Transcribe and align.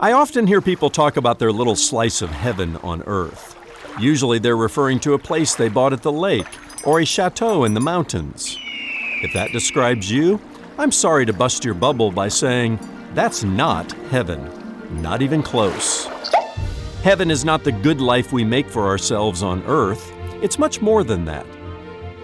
I 0.00 0.10
often 0.10 0.48
hear 0.48 0.60
people 0.60 0.90
talk 0.90 1.16
about 1.16 1.38
their 1.38 1.52
little 1.52 1.76
slice 1.76 2.20
of 2.20 2.28
heaven 2.30 2.76
on 2.78 3.04
earth. 3.06 3.56
Usually 3.96 4.40
they're 4.40 4.56
referring 4.56 4.98
to 5.00 5.14
a 5.14 5.18
place 5.18 5.54
they 5.54 5.68
bought 5.68 5.92
at 5.92 6.02
the 6.02 6.10
lake 6.10 6.48
or 6.84 6.98
a 6.98 7.04
chateau 7.04 7.62
in 7.62 7.74
the 7.74 7.80
mountains. 7.80 8.58
If 9.22 9.32
that 9.34 9.52
describes 9.52 10.10
you, 10.10 10.40
I'm 10.78 10.90
sorry 10.90 11.24
to 11.26 11.32
bust 11.32 11.64
your 11.64 11.74
bubble 11.74 12.10
by 12.10 12.26
saying 12.26 12.80
that's 13.14 13.44
not 13.44 13.92
heaven. 14.10 14.50
Not 15.00 15.22
even 15.22 15.44
close. 15.44 16.06
Heaven 17.04 17.30
is 17.30 17.44
not 17.44 17.62
the 17.62 17.70
good 17.70 18.00
life 18.00 18.32
we 18.32 18.42
make 18.42 18.68
for 18.68 18.88
ourselves 18.88 19.44
on 19.44 19.62
earth, 19.64 20.12
it's 20.42 20.58
much 20.58 20.82
more 20.82 21.04
than 21.04 21.24
that. 21.26 21.46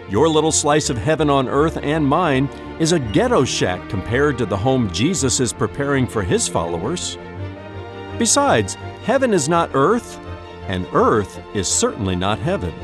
Your 0.08 0.28
little 0.28 0.50
slice 0.50 0.90
of 0.90 0.98
heaven 0.98 1.30
on 1.30 1.48
earth 1.48 1.76
and 1.76 2.04
mine 2.04 2.46
is 2.80 2.90
a 2.90 2.98
ghetto 2.98 3.44
shack 3.44 3.88
compared 3.88 4.38
to 4.38 4.46
the 4.46 4.56
home 4.56 4.90
Jesus 4.90 5.38
is 5.38 5.52
preparing 5.52 6.04
for 6.04 6.24
his 6.24 6.48
followers. 6.48 7.16
Besides, 8.20 8.74
heaven 9.04 9.32
is 9.32 9.48
not 9.48 9.70
earth, 9.72 10.20
and 10.68 10.86
earth 10.92 11.40
is 11.54 11.66
certainly 11.66 12.14
not 12.14 12.38
heaven. 12.38 12.74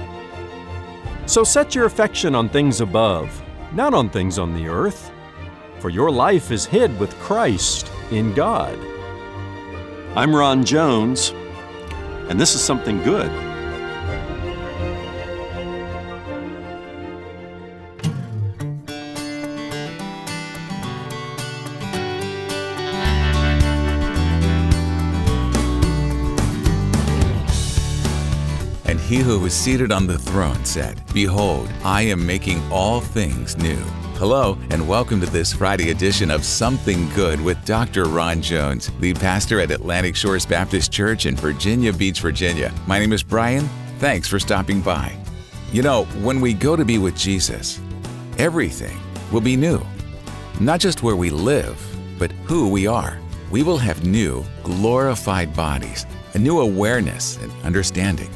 So 1.26 1.44
set 1.44 1.74
your 1.74 1.84
affection 1.84 2.34
on 2.34 2.48
things 2.48 2.80
above, 2.80 3.42
not 3.74 3.92
on 3.92 4.08
things 4.08 4.38
on 4.38 4.54
the 4.54 4.66
earth, 4.66 5.12
for 5.78 5.90
your 5.90 6.10
life 6.10 6.50
is 6.50 6.64
hid 6.64 6.98
with 6.98 7.14
Christ 7.18 7.92
in 8.10 8.32
God. 8.32 8.78
I'm 10.16 10.34
Ron 10.34 10.64
Jones, 10.64 11.34
and 12.30 12.40
this 12.40 12.54
is 12.54 12.62
something 12.62 13.02
good. 13.02 13.30
He 29.06 29.18
who 29.18 29.38
was 29.38 29.54
seated 29.54 29.92
on 29.92 30.08
the 30.08 30.18
throne 30.18 30.64
said, 30.64 31.00
Behold, 31.14 31.70
I 31.84 32.02
am 32.02 32.26
making 32.26 32.60
all 32.72 33.00
things 33.00 33.56
new. 33.56 33.78
Hello, 34.18 34.58
and 34.70 34.88
welcome 34.88 35.20
to 35.20 35.26
this 35.26 35.52
Friday 35.52 35.90
edition 35.90 36.28
of 36.28 36.44
Something 36.44 37.08
Good 37.10 37.40
with 37.40 37.64
Dr. 37.64 38.06
Ron 38.06 38.42
Jones, 38.42 38.90
lead 38.98 39.20
pastor 39.20 39.60
at 39.60 39.70
Atlantic 39.70 40.16
Shores 40.16 40.44
Baptist 40.44 40.90
Church 40.90 41.24
in 41.24 41.36
Virginia 41.36 41.92
Beach, 41.92 42.20
Virginia. 42.20 42.74
My 42.88 42.98
name 42.98 43.12
is 43.12 43.22
Brian. 43.22 43.68
Thanks 44.00 44.26
for 44.26 44.40
stopping 44.40 44.80
by. 44.80 45.16
You 45.70 45.82
know, 45.82 46.06
when 46.22 46.40
we 46.40 46.52
go 46.52 46.74
to 46.74 46.84
be 46.84 46.98
with 46.98 47.16
Jesus, 47.16 47.80
everything 48.38 48.98
will 49.30 49.40
be 49.40 49.56
new. 49.56 49.80
Not 50.58 50.80
just 50.80 51.04
where 51.04 51.14
we 51.14 51.30
live, 51.30 51.80
but 52.18 52.32
who 52.46 52.68
we 52.68 52.88
are. 52.88 53.20
We 53.52 53.62
will 53.62 53.78
have 53.78 54.04
new, 54.04 54.44
glorified 54.64 55.54
bodies, 55.54 56.06
a 56.34 56.40
new 56.40 56.58
awareness 56.58 57.36
and 57.36 57.52
understanding, 57.62 58.30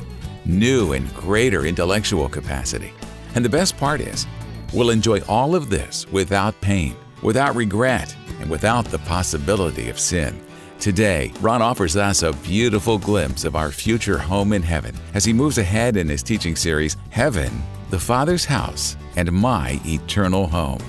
new 0.45 0.93
and 0.93 1.13
greater 1.15 1.67
intellectual 1.67 2.29
capacity. 2.29 2.93
And 3.35 3.45
the 3.45 3.49
best 3.49 3.77
part 3.77 4.01
is, 4.01 4.27
we'll 4.73 4.91
enjoy 4.91 5.21
all 5.29 5.55
of 5.55 5.71
this 5.71 6.11
without 6.11 6.61
pain, 6.61 6.97
without 7.23 7.55
regret, 7.55 8.15
and 8.41 8.51
without 8.51 8.85
the 8.87 8.99
possibility 9.01 9.89
of 9.89 9.99
sin. 9.99 10.41
Today, 10.79 11.33
Ron 11.41 11.61
offers 11.61 11.97
us 11.97 12.23
a 12.23 12.33
beautiful 12.33 12.99
glimpse 12.99 13.45
of 13.45 13.55
our 13.55 13.71
future 13.71 14.17
home 14.17 14.55
in 14.55 14.63
heaven 14.63 14.97
as 15.13 15.27
he 15.27 15.33
moves 15.33 15.59
ahead 15.59 15.97
in 15.97 16.09
his 16.09 16.23
teaching 16.23 16.57
series, 16.57 16.97
Heaven, 17.11 17.63
the 17.91 17.99
Father's 17.99 18.47
House, 18.47 18.97
and 19.17 19.31
My 19.31 19.79
Eternal 19.85 20.47
Home. 20.47 20.81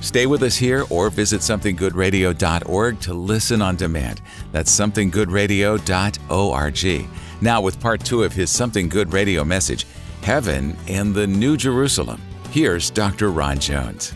Stay 0.00 0.26
with 0.26 0.42
us 0.42 0.56
here 0.56 0.84
or 0.88 1.10
visit 1.10 1.42
somethinggoodradio.org 1.42 3.00
to 3.00 3.14
listen 3.14 3.62
on 3.62 3.76
demand. 3.76 4.22
That's 4.50 4.76
somethinggoodradio.org. 4.76 7.08
Now, 7.42 7.60
with 7.60 7.80
part 7.80 8.04
two 8.04 8.22
of 8.22 8.32
his 8.32 8.52
Something 8.52 8.88
Good 8.88 9.12
radio 9.12 9.42
message, 9.42 9.84
Heaven 10.22 10.76
and 10.86 11.12
the 11.12 11.26
New 11.26 11.56
Jerusalem, 11.56 12.22
here's 12.52 12.88
Dr. 12.88 13.32
Ron 13.32 13.58
Jones. 13.58 14.14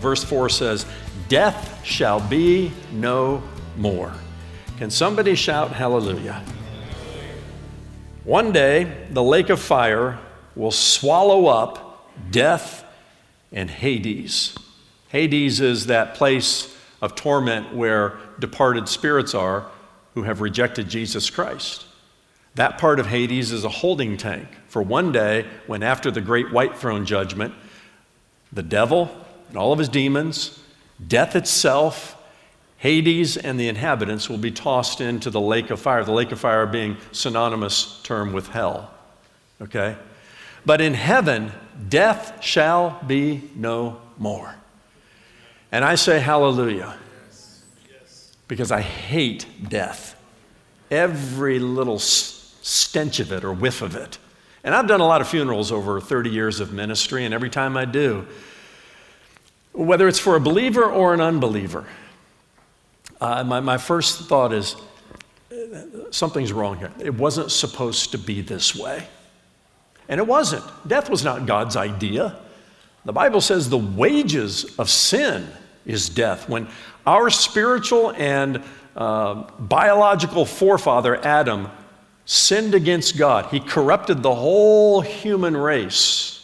Verse 0.00 0.22
4 0.22 0.50
says, 0.50 0.84
Death 1.30 1.82
shall 1.86 2.20
be 2.20 2.70
no 2.92 3.42
more. 3.78 4.12
Can 4.76 4.90
somebody 4.90 5.34
shout 5.34 5.72
hallelujah? 5.72 6.44
One 8.24 8.52
day, 8.52 9.06
the 9.08 9.22
lake 9.22 9.48
of 9.48 9.58
fire 9.58 10.18
will 10.54 10.70
swallow 10.70 11.46
up 11.46 12.12
death 12.30 12.84
and 13.52 13.70
Hades. 13.70 14.54
Hades 15.08 15.60
is 15.60 15.86
that 15.86 16.14
place 16.14 16.76
of 17.00 17.14
torment 17.14 17.74
where 17.74 18.18
departed 18.38 18.86
spirits 18.86 19.34
are 19.34 19.71
who 20.14 20.22
have 20.24 20.40
rejected 20.40 20.88
Jesus 20.88 21.30
Christ. 21.30 21.86
That 22.54 22.78
part 22.78 23.00
of 23.00 23.06
Hades 23.06 23.50
is 23.50 23.64
a 23.64 23.68
holding 23.68 24.16
tank 24.16 24.48
for 24.68 24.82
one 24.82 25.10
day 25.10 25.46
when, 25.66 25.82
after 25.82 26.10
the 26.10 26.20
great 26.20 26.52
white 26.52 26.76
throne 26.76 27.06
judgment, 27.06 27.54
the 28.52 28.62
devil 28.62 29.10
and 29.48 29.56
all 29.56 29.72
of 29.72 29.78
his 29.78 29.88
demons, 29.88 30.62
death 31.06 31.34
itself, 31.34 32.16
Hades 32.76 33.36
and 33.36 33.58
the 33.58 33.68
inhabitants 33.68 34.28
will 34.28 34.38
be 34.38 34.50
tossed 34.50 35.00
into 35.00 35.30
the 35.30 35.40
lake 35.40 35.70
of 35.70 35.80
fire. 35.80 36.04
The 36.04 36.12
lake 36.12 36.32
of 36.32 36.40
fire 36.40 36.66
being 36.66 36.96
synonymous 37.12 38.00
term 38.02 38.32
with 38.32 38.48
hell. 38.48 38.90
Okay? 39.60 39.96
But 40.66 40.80
in 40.80 40.94
heaven, 40.94 41.52
death 41.88 42.42
shall 42.42 43.00
be 43.06 43.50
no 43.54 44.00
more. 44.18 44.54
And 45.70 45.84
I 45.84 45.94
say 45.94 46.18
hallelujah 46.18 46.96
because 48.52 48.70
I 48.70 48.82
hate 48.82 49.46
death. 49.66 50.14
Every 50.90 51.58
little 51.58 51.98
stench 51.98 53.18
of 53.18 53.32
it 53.32 53.44
or 53.44 53.52
whiff 53.54 53.80
of 53.80 53.96
it. 53.96 54.18
And 54.62 54.74
I've 54.74 54.86
done 54.86 55.00
a 55.00 55.06
lot 55.06 55.22
of 55.22 55.28
funerals 55.28 55.72
over 55.72 56.02
30 56.02 56.28
years 56.28 56.60
of 56.60 56.70
ministry, 56.70 57.24
and 57.24 57.32
every 57.32 57.48
time 57.48 57.78
I 57.78 57.86
do, 57.86 58.26
whether 59.72 60.06
it's 60.06 60.18
for 60.18 60.36
a 60.36 60.40
believer 60.40 60.84
or 60.84 61.14
an 61.14 61.22
unbeliever, 61.22 61.86
uh, 63.22 63.42
my, 63.42 63.60
my 63.60 63.78
first 63.78 64.28
thought 64.28 64.52
is 64.52 64.76
something's 66.10 66.52
wrong 66.52 66.76
here. 66.76 66.92
It 66.98 67.14
wasn't 67.14 67.50
supposed 67.50 68.12
to 68.12 68.18
be 68.18 68.42
this 68.42 68.76
way. 68.76 69.06
And 70.10 70.20
it 70.20 70.26
wasn't. 70.26 70.62
Death 70.86 71.08
was 71.08 71.24
not 71.24 71.46
God's 71.46 71.76
idea. 71.76 72.36
The 73.06 73.14
Bible 73.14 73.40
says 73.40 73.70
the 73.70 73.78
wages 73.78 74.78
of 74.78 74.90
sin 74.90 75.48
is 75.86 76.10
death. 76.10 76.50
When 76.50 76.68
our 77.06 77.30
spiritual 77.30 78.10
and 78.12 78.62
uh, 78.96 79.34
biological 79.58 80.44
forefather, 80.44 81.16
Adam, 81.24 81.68
sinned 82.24 82.74
against 82.74 83.16
God, 83.16 83.46
he 83.46 83.60
corrupted 83.60 84.22
the 84.22 84.34
whole 84.34 85.00
human 85.00 85.56
race, 85.56 86.38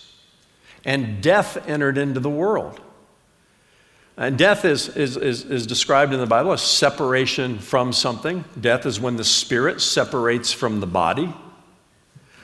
and 0.85 1.23
death 1.23 1.69
entered 1.69 1.99
into 1.99 2.21
the 2.21 2.31
world. 2.31 2.81
And 4.17 4.37
death 4.37 4.65
is, 4.65 4.89
is, 4.97 5.17
is, 5.17 5.45
is, 5.45 5.65
described 5.65 6.13
in 6.13 6.19
the 6.19 6.27
Bible 6.27 6.53
as 6.53 6.61
separation 6.61 7.61
from 7.61 7.93
something. 7.93 8.45
Death 8.61 8.85
is 8.85 8.99
when 8.99 9.17
the 9.17 9.23
spirit 9.23 9.81
separates 9.81 10.53
from 10.53 10.81
the 10.81 10.89
body. 10.89 11.33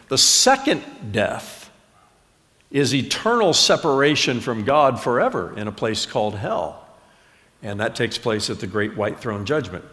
The 0.06 0.18
second 0.18 0.84
death 1.10 1.72
is 2.70 2.94
eternal 2.94 3.52
separation 3.52 4.40
from 4.40 4.64
God 4.64 5.00
forever 5.00 5.52
in 5.56 5.66
a 5.66 5.72
place 5.72 6.06
called 6.06 6.36
hell. 6.36 6.83
And 7.64 7.80
that 7.80 7.96
takes 7.96 8.18
place 8.18 8.50
at 8.50 8.60
the 8.60 8.66
great 8.68 8.96
white 8.96 9.18
throne 9.18 9.46
judgment. 9.46 9.84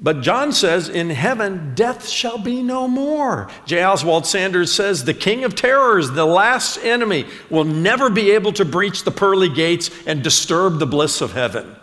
But 0.00 0.22
John 0.22 0.52
says, 0.52 0.88
in 0.88 1.10
heaven, 1.10 1.74
death 1.74 2.08
shall 2.08 2.38
be 2.38 2.62
no 2.62 2.88
more. 2.88 3.48
J. 3.66 3.84
Oswald 3.84 4.26
Sanders 4.26 4.72
says, 4.72 5.04
the 5.04 5.14
king 5.14 5.44
of 5.44 5.54
terrors, 5.54 6.10
the 6.10 6.24
last 6.24 6.78
enemy, 6.78 7.26
will 7.50 7.64
never 7.64 8.10
be 8.10 8.32
able 8.32 8.52
to 8.54 8.64
breach 8.64 9.04
the 9.04 9.12
pearly 9.12 9.48
gates 9.48 9.90
and 10.06 10.22
disturb 10.22 10.78
the 10.78 10.86
bliss 10.86 11.20
of 11.20 11.32
heaven. 11.32 11.76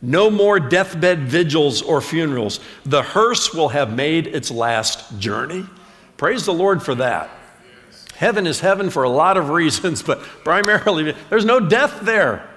No 0.00 0.30
more 0.30 0.60
deathbed 0.60 1.20
vigils 1.20 1.82
or 1.82 2.00
funerals. 2.00 2.60
The 2.84 3.02
hearse 3.02 3.52
will 3.52 3.70
have 3.70 3.94
made 3.94 4.26
its 4.26 4.50
last 4.50 5.18
journey. 5.18 5.66
Praise 6.16 6.46
the 6.46 6.54
Lord 6.54 6.82
for 6.82 6.94
that. 6.94 7.30
Heaven 8.14 8.46
is 8.46 8.60
heaven 8.60 8.88
for 8.88 9.02
a 9.02 9.10
lot 9.10 9.36
of 9.36 9.50
reasons, 9.50 10.02
but 10.04 10.22
primarily, 10.42 11.14
there's 11.28 11.44
no 11.44 11.60
death 11.60 12.00
there. 12.02 12.48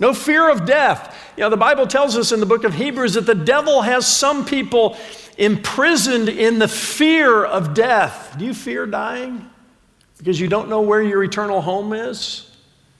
No 0.00 0.14
fear 0.14 0.50
of 0.50 0.64
death. 0.64 1.32
You 1.36 1.42
know, 1.42 1.50
the 1.50 1.58
Bible 1.58 1.86
tells 1.86 2.16
us 2.16 2.32
in 2.32 2.40
the 2.40 2.46
book 2.46 2.64
of 2.64 2.74
Hebrews 2.74 3.14
that 3.14 3.26
the 3.26 3.34
devil 3.34 3.82
has 3.82 4.06
some 4.06 4.46
people 4.46 4.96
imprisoned 5.36 6.30
in 6.30 6.58
the 6.58 6.68
fear 6.68 7.44
of 7.44 7.74
death. 7.74 8.34
Do 8.38 8.46
you 8.46 8.54
fear 8.54 8.86
dying? 8.86 9.48
Because 10.16 10.40
you 10.40 10.48
don't 10.48 10.70
know 10.70 10.80
where 10.80 11.02
your 11.02 11.22
eternal 11.22 11.60
home 11.60 11.92
is? 11.92 12.50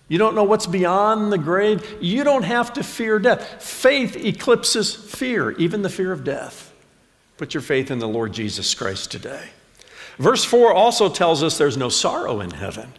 You 0.09 0.19
don't 0.19 0.35
know 0.35 0.45
what's 0.45 0.67
beyond 0.67 1.33
the 1.33 1.39
grave? 1.39 1.99
You 2.01 2.23
don't 2.23 2.43
have 2.43 2.75
to 2.75 2.83
fear 2.83 3.19
death. 3.19 3.63
Faith 3.63 4.17
eclipses 4.17 4.95
fear, 4.95 5.53
even 5.53 5.83
the 5.83 5.89
fear 5.89 6.13
of 6.13 6.25
death. 6.25 6.73
Put 7.39 7.55
your 7.55 7.63
faith 7.63 7.91
in 7.91 7.99
the 7.99 8.09
Lord 8.09 8.33
Jesus 8.33 8.75
Christ 8.75 9.11
today. 9.11 9.49
Verse 10.19 10.45
4 10.45 10.75
also 10.75 11.09
tells 11.09 11.43
us 11.43 11.57
there's 11.57 11.79
no 11.79 11.89
sorrow 11.89 12.41
in 12.41 12.51
heaven 12.51 12.93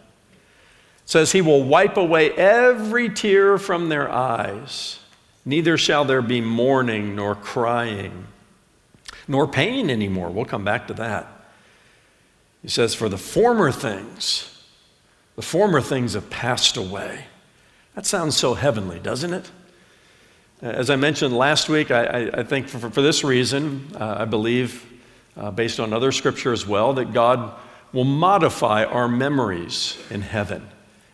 says 1.04 1.32
he 1.32 1.40
will 1.40 1.62
wipe 1.62 1.96
away 1.96 2.30
every 2.32 3.08
tear 3.08 3.58
from 3.58 3.88
their 3.88 4.10
eyes. 4.10 5.00
Neither 5.44 5.76
shall 5.76 6.04
there 6.04 6.22
be 6.22 6.40
mourning 6.40 7.16
nor 7.16 7.34
crying, 7.34 8.26
nor 9.26 9.48
pain 9.48 9.90
anymore. 9.90 10.30
We'll 10.30 10.44
come 10.44 10.64
back 10.64 10.86
to 10.88 10.94
that. 10.94 11.26
He 12.62 12.68
says, 12.68 12.94
For 12.94 13.08
the 13.08 13.18
former 13.18 13.72
things, 13.72 14.64
the 15.34 15.42
former 15.42 15.80
things 15.80 16.14
have 16.14 16.30
passed 16.30 16.76
away. 16.76 17.24
That 17.94 18.06
sounds 18.06 18.36
so 18.36 18.54
heavenly, 18.54 19.00
doesn't 19.00 19.34
it? 19.34 19.50
As 20.62 20.90
I 20.90 20.96
mentioned 20.96 21.36
last 21.36 21.68
week, 21.68 21.90
I, 21.90 22.30
I 22.32 22.42
think 22.44 22.68
for, 22.68 22.88
for, 22.88 23.02
this 23.02 23.24
reason, 23.24 23.88
uh, 23.98 24.18
I 24.20 24.24
believe, 24.26 24.86
uh, 25.36 25.50
based 25.50 25.80
on 25.80 25.92
other 25.92 26.12
scripture 26.12 26.52
as 26.52 26.64
well, 26.64 26.92
that 26.94 27.12
God 27.12 27.52
will 27.92 28.04
modify 28.04 28.84
our 28.84 29.08
memories 29.08 29.98
in 30.08 30.22
heaven. 30.22 30.68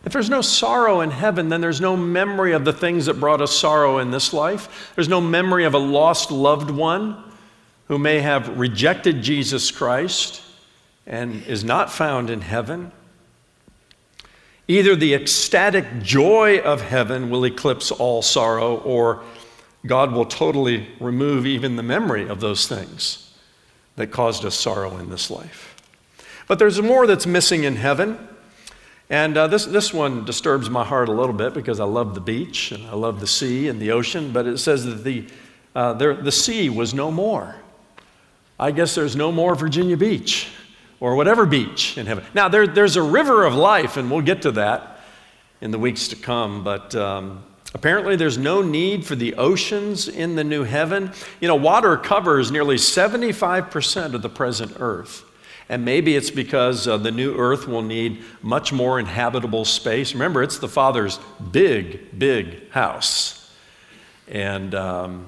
If 0.05 0.13
there's 0.13 0.29
no 0.29 0.41
sorrow 0.41 1.01
in 1.01 1.11
heaven, 1.11 1.49
then 1.49 1.59
there's 1.59 1.81
no 1.81 1.97
memory 1.97 2.53
of 2.53 2.63
the 2.63 2.71
things 2.73 3.07
that 3.07 3.19
brought 3.19 3.41
us 3.41 3.55
sorrow 3.55 3.97
in 3.97 4.11
this 4.11 4.33
life. 4.33 4.93
There's 4.95 5.09
no 5.09 5.19
memory 5.19 5.65
of 5.65 5.73
a 5.73 5.79
lost 5.79 6.31
loved 6.31 6.71
one 6.71 7.21
who 7.87 7.99
may 7.99 8.21
have 8.21 8.57
rejected 8.57 9.21
Jesus 9.21 9.71
Christ 9.71 10.41
and 11.05 11.43
is 11.45 11.63
not 11.63 11.91
found 11.91 12.29
in 12.29 12.41
heaven. 12.41 12.91
Either 14.69 14.95
the 14.95 15.15
ecstatic 15.15 16.01
joy 16.01 16.59
of 16.59 16.81
heaven 16.81 17.29
will 17.31 17.43
eclipse 17.43 17.91
all 17.91 18.21
sorrow, 18.21 18.77
or 18.81 19.23
God 19.85 20.11
will 20.13 20.25
totally 20.25 20.87
remove 20.99 21.47
even 21.47 21.75
the 21.75 21.83
memory 21.83 22.27
of 22.27 22.39
those 22.39 22.67
things 22.67 23.33
that 23.95 24.11
caused 24.11 24.45
us 24.45 24.55
sorrow 24.55 24.97
in 24.97 25.09
this 25.09 25.31
life. 25.31 25.75
But 26.47 26.59
there's 26.59 26.81
more 26.81 27.07
that's 27.07 27.25
missing 27.25 27.63
in 27.63 27.75
heaven. 27.75 28.28
And 29.09 29.35
uh, 29.37 29.47
this, 29.47 29.65
this 29.65 29.91
one 29.91 30.23
disturbs 30.23 30.69
my 30.69 30.85
heart 30.85 31.09
a 31.09 31.11
little 31.11 31.33
bit 31.33 31.53
because 31.53 31.79
I 31.79 31.85
love 31.85 32.13
the 32.13 32.21
beach 32.21 32.71
and 32.71 32.85
I 32.87 32.93
love 32.93 33.19
the 33.19 33.27
sea 33.27 33.67
and 33.67 33.81
the 33.81 33.91
ocean, 33.91 34.31
but 34.31 34.45
it 34.45 34.59
says 34.59 34.85
that 34.85 35.03
the, 35.03 35.25
uh, 35.75 35.93
there, 35.93 36.13
the 36.13 36.31
sea 36.31 36.69
was 36.69 36.93
no 36.93 37.09
more. 37.11 37.55
I 38.59 38.71
guess 38.71 38.93
there's 38.93 39.15
no 39.15 39.31
more 39.31 39.55
Virginia 39.55 39.97
Beach 39.97 40.49
or 40.99 41.15
whatever 41.15 41.45
beach 41.45 41.97
in 41.97 42.05
heaven. 42.05 42.23
Now, 42.33 42.49
there, 42.49 42.67
there's 42.67 42.97
a 42.97 43.01
river 43.01 43.45
of 43.45 43.55
life, 43.55 43.97
and 43.97 44.11
we'll 44.11 44.21
get 44.21 44.41
to 44.43 44.51
that 44.51 44.99
in 45.61 45.71
the 45.71 45.79
weeks 45.79 46.09
to 46.09 46.15
come, 46.15 46.63
but 46.63 46.93
um, 46.93 47.43
apparently 47.73 48.15
there's 48.15 48.37
no 48.37 48.61
need 48.61 49.05
for 49.05 49.15
the 49.15 49.33
oceans 49.35 50.07
in 50.07 50.35
the 50.35 50.43
new 50.43 50.63
heaven. 50.63 51.11
You 51.39 51.47
know, 51.47 51.55
water 51.55 51.97
covers 51.97 52.51
nearly 52.51 52.75
75% 52.75 54.13
of 54.13 54.21
the 54.21 54.29
present 54.29 54.73
earth. 54.79 55.23
And 55.69 55.85
maybe 55.85 56.15
it's 56.15 56.31
because 56.31 56.87
uh, 56.87 56.97
the 56.97 57.11
new 57.11 57.35
earth 57.37 57.67
will 57.67 57.83
need 57.83 58.23
much 58.41 58.73
more 58.73 58.99
inhabitable 58.99 59.65
space. 59.65 60.13
Remember, 60.13 60.41
it's 60.41 60.57
the 60.57 60.67
Father's 60.67 61.19
big, 61.51 62.17
big 62.17 62.71
house. 62.71 63.53
And 64.27 64.73
um, 64.73 65.27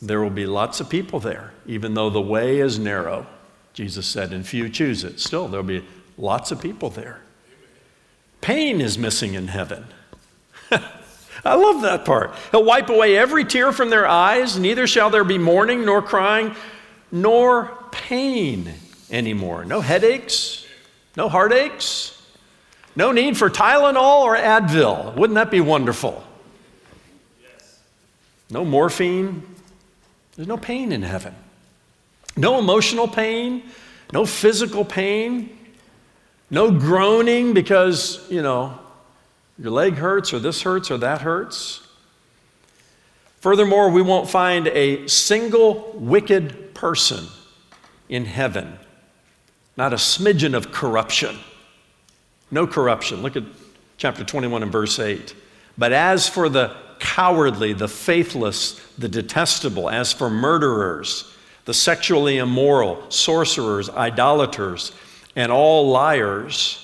there 0.00 0.20
will 0.22 0.30
be 0.30 0.46
lots 0.46 0.80
of 0.80 0.88
people 0.88 1.18
there, 1.18 1.52
even 1.66 1.94
though 1.94 2.08
the 2.08 2.20
way 2.20 2.60
is 2.60 2.78
narrow. 2.78 3.26
Jesus 3.74 4.06
said, 4.06 4.32
and 4.32 4.46
few 4.46 4.68
choose 4.68 5.02
it. 5.02 5.18
Still, 5.18 5.48
there'll 5.48 5.66
be 5.66 5.84
lots 6.16 6.52
of 6.52 6.62
people 6.62 6.88
there. 6.88 7.20
Pain 8.40 8.80
is 8.80 8.96
missing 8.96 9.34
in 9.34 9.48
heaven. 9.48 9.86
I 10.70 11.54
love 11.56 11.82
that 11.82 12.04
part. 12.04 12.32
He'll 12.52 12.64
wipe 12.64 12.88
away 12.88 13.16
every 13.18 13.44
tear 13.44 13.72
from 13.72 13.90
their 13.90 14.06
eyes, 14.06 14.56
neither 14.56 14.86
shall 14.86 15.10
there 15.10 15.24
be 15.24 15.36
mourning, 15.36 15.84
nor 15.84 16.00
crying, 16.00 16.54
nor 17.10 17.76
pain 17.90 18.72
anymore. 19.10 19.64
No 19.64 19.80
headaches, 19.80 20.66
no 21.16 21.28
heartaches, 21.28 22.20
no 22.94 23.12
need 23.12 23.36
for 23.36 23.50
Tylenol 23.50 24.22
or 24.22 24.36
Advil. 24.36 25.14
Wouldn't 25.16 25.34
that 25.34 25.50
be 25.50 25.60
wonderful? 25.60 26.24
No 28.50 28.64
morphine. 28.64 29.42
There's 30.34 30.48
no 30.48 30.56
pain 30.56 30.92
in 30.92 31.02
heaven. 31.02 31.34
No 32.36 32.58
emotional 32.58 33.08
pain, 33.08 33.62
no 34.12 34.26
physical 34.26 34.84
pain, 34.84 35.58
no 36.50 36.70
groaning 36.70 37.54
because, 37.54 38.30
you 38.30 38.42
know, 38.42 38.78
your 39.58 39.70
leg 39.70 39.94
hurts 39.94 40.34
or 40.34 40.38
this 40.38 40.62
hurts 40.62 40.90
or 40.90 40.98
that 40.98 41.22
hurts. 41.22 41.86
Furthermore, 43.40 43.90
we 43.90 44.02
won't 44.02 44.28
find 44.28 44.68
a 44.68 45.06
single 45.06 45.92
wicked 45.94 46.74
person 46.74 47.26
in 48.08 48.26
heaven 48.26 48.78
not 49.76 49.92
a 49.92 49.96
smidgen 49.96 50.54
of 50.54 50.72
corruption. 50.72 51.36
No 52.50 52.66
corruption. 52.66 53.22
Look 53.22 53.36
at 53.36 53.44
chapter 53.96 54.24
21 54.24 54.62
and 54.62 54.72
verse 54.72 54.98
8. 54.98 55.34
But 55.76 55.92
as 55.92 56.28
for 56.28 56.48
the 56.48 56.74
cowardly, 56.98 57.72
the 57.72 57.88
faithless, 57.88 58.80
the 58.96 59.08
detestable, 59.08 59.90
as 59.90 60.12
for 60.12 60.30
murderers, 60.30 61.32
the 61.66 61.74
sexually 61.74 62.38
immoral, 62.38 63.10
sorcerers, 63.10 63.90
idolaters, 63.90 64.92
and 65.34 65.52
all 65.52 65.88
liars, 65.90 66.82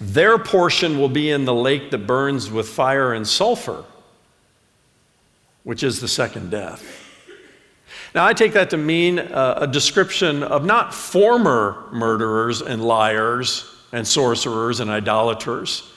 their 0.00 0.38
portion 0.38 0.98
will 0.98 1.08
be 1.08 1.30
in 1.30 1.44
the 1.44 1.54
lake 1.54 1.90
that 1.92 2.06
burns 2.06 2.50
with 2.50 2.68
fire 2.68 3.12
and 3.12 3.26
sulfur, 3.28 3.84
which 5.62 5.84
is 5.84 6.00
the 6.00 6.08
second 6.08 6.50
death. 6.50 7.01
Now, 8.14 8.26
I 8.26 8.34
take 8.34 8.52
that 8.52 8.70
to 8.70 8.76
mean 8.76 9.18
a, 9.18 9.58
a 9.62 9.66
description 9.66 10.42
of 10.42 10.64
not 10.64 10.92
former 10.92 11.84
murderers 11.92 12.60
and 12.60 12.84
liars 12.84 13.64
and 13.92 14.06
sorcerers 14.06 14.80
and 14.80 14.90
idolaters, 14.90 15.90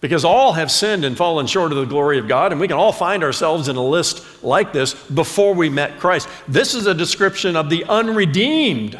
because 0.00 0.24
all 0.24 0.52
have 0.52 0.70
sinned 0.70 1.04
and 1.04 1.16
fallen 1.16 1.46
short 1.46 1.72
of 1.72 1.78
the 1.78 1.86
glory 1.86 2.18
of 2.18 2.28
God, 2.28 2.52
and 2.52 2.60
we 2.60 2.68
can 2.68 2.76
all 2.76 2.92
find 2.92 3.22
ourselves 3.22 3.68
in 3.68 3.76
a 3.76 3.84
list 3.84 4.42
like 4.42 4.72
this 4.72 4.94
before 4.94 5.54
we 5.54 5.70
met 5.70 5.98
Christ. 5.98 6.28
This 6.48 6.74
is 6.74 6.86
a 6.86 6.94
description 6.94 7.56
of 7.56 7.70
the 7.70 7.84
unredeemed 7.84 8.98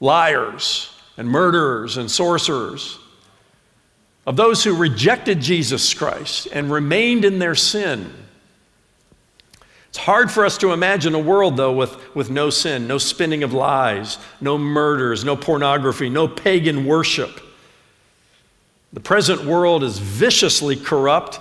liars 0.00 0.92
and 1.16 1.28
murderers 1.28 1.96
and 1.96 2.10
sorcerers, 2.10 2.98
of 4.26 4.36
those 4.36 4.64
who 4.64 4.74
rejected 4.74 5.40
Jesus 5.40 5.94
Christ 5.94 6.48
and 6.52 6.70
remained 6.70 7.24
in 7.24 7.38
their 7.38 7.54
sin 7.54 8.12
it's 9.90 9.98
hard 9.98 10.30
for 10.30 10.44
us 10.46 10.56
to 10.58 10.72
imagine 10.72 11.16
a 11.16 11.18
world, 11.18 11.56
though, 11.56 11.72
with, 11.72 12.14
with 12.14 12.30
no 12.30 12.48
sin, 12.48 12.86
no 12.86 12.96
spinning 12.96 13.42
of 13.42 13.52
lies, 13.52 14.18
no 14.40 14.56
murders, 14.56 15.24
no 15.24 15.36
pornography, 15.36 16.08
no 16.08 16.28
pagan 16.28 16.86
worship. 16.86 17.40
The 18.92 19.00
present 19.00 19.44
world 19.44 19.82
is 19.82 19.98
viciously 19.98 20.76
corrupt, 20.76 21.40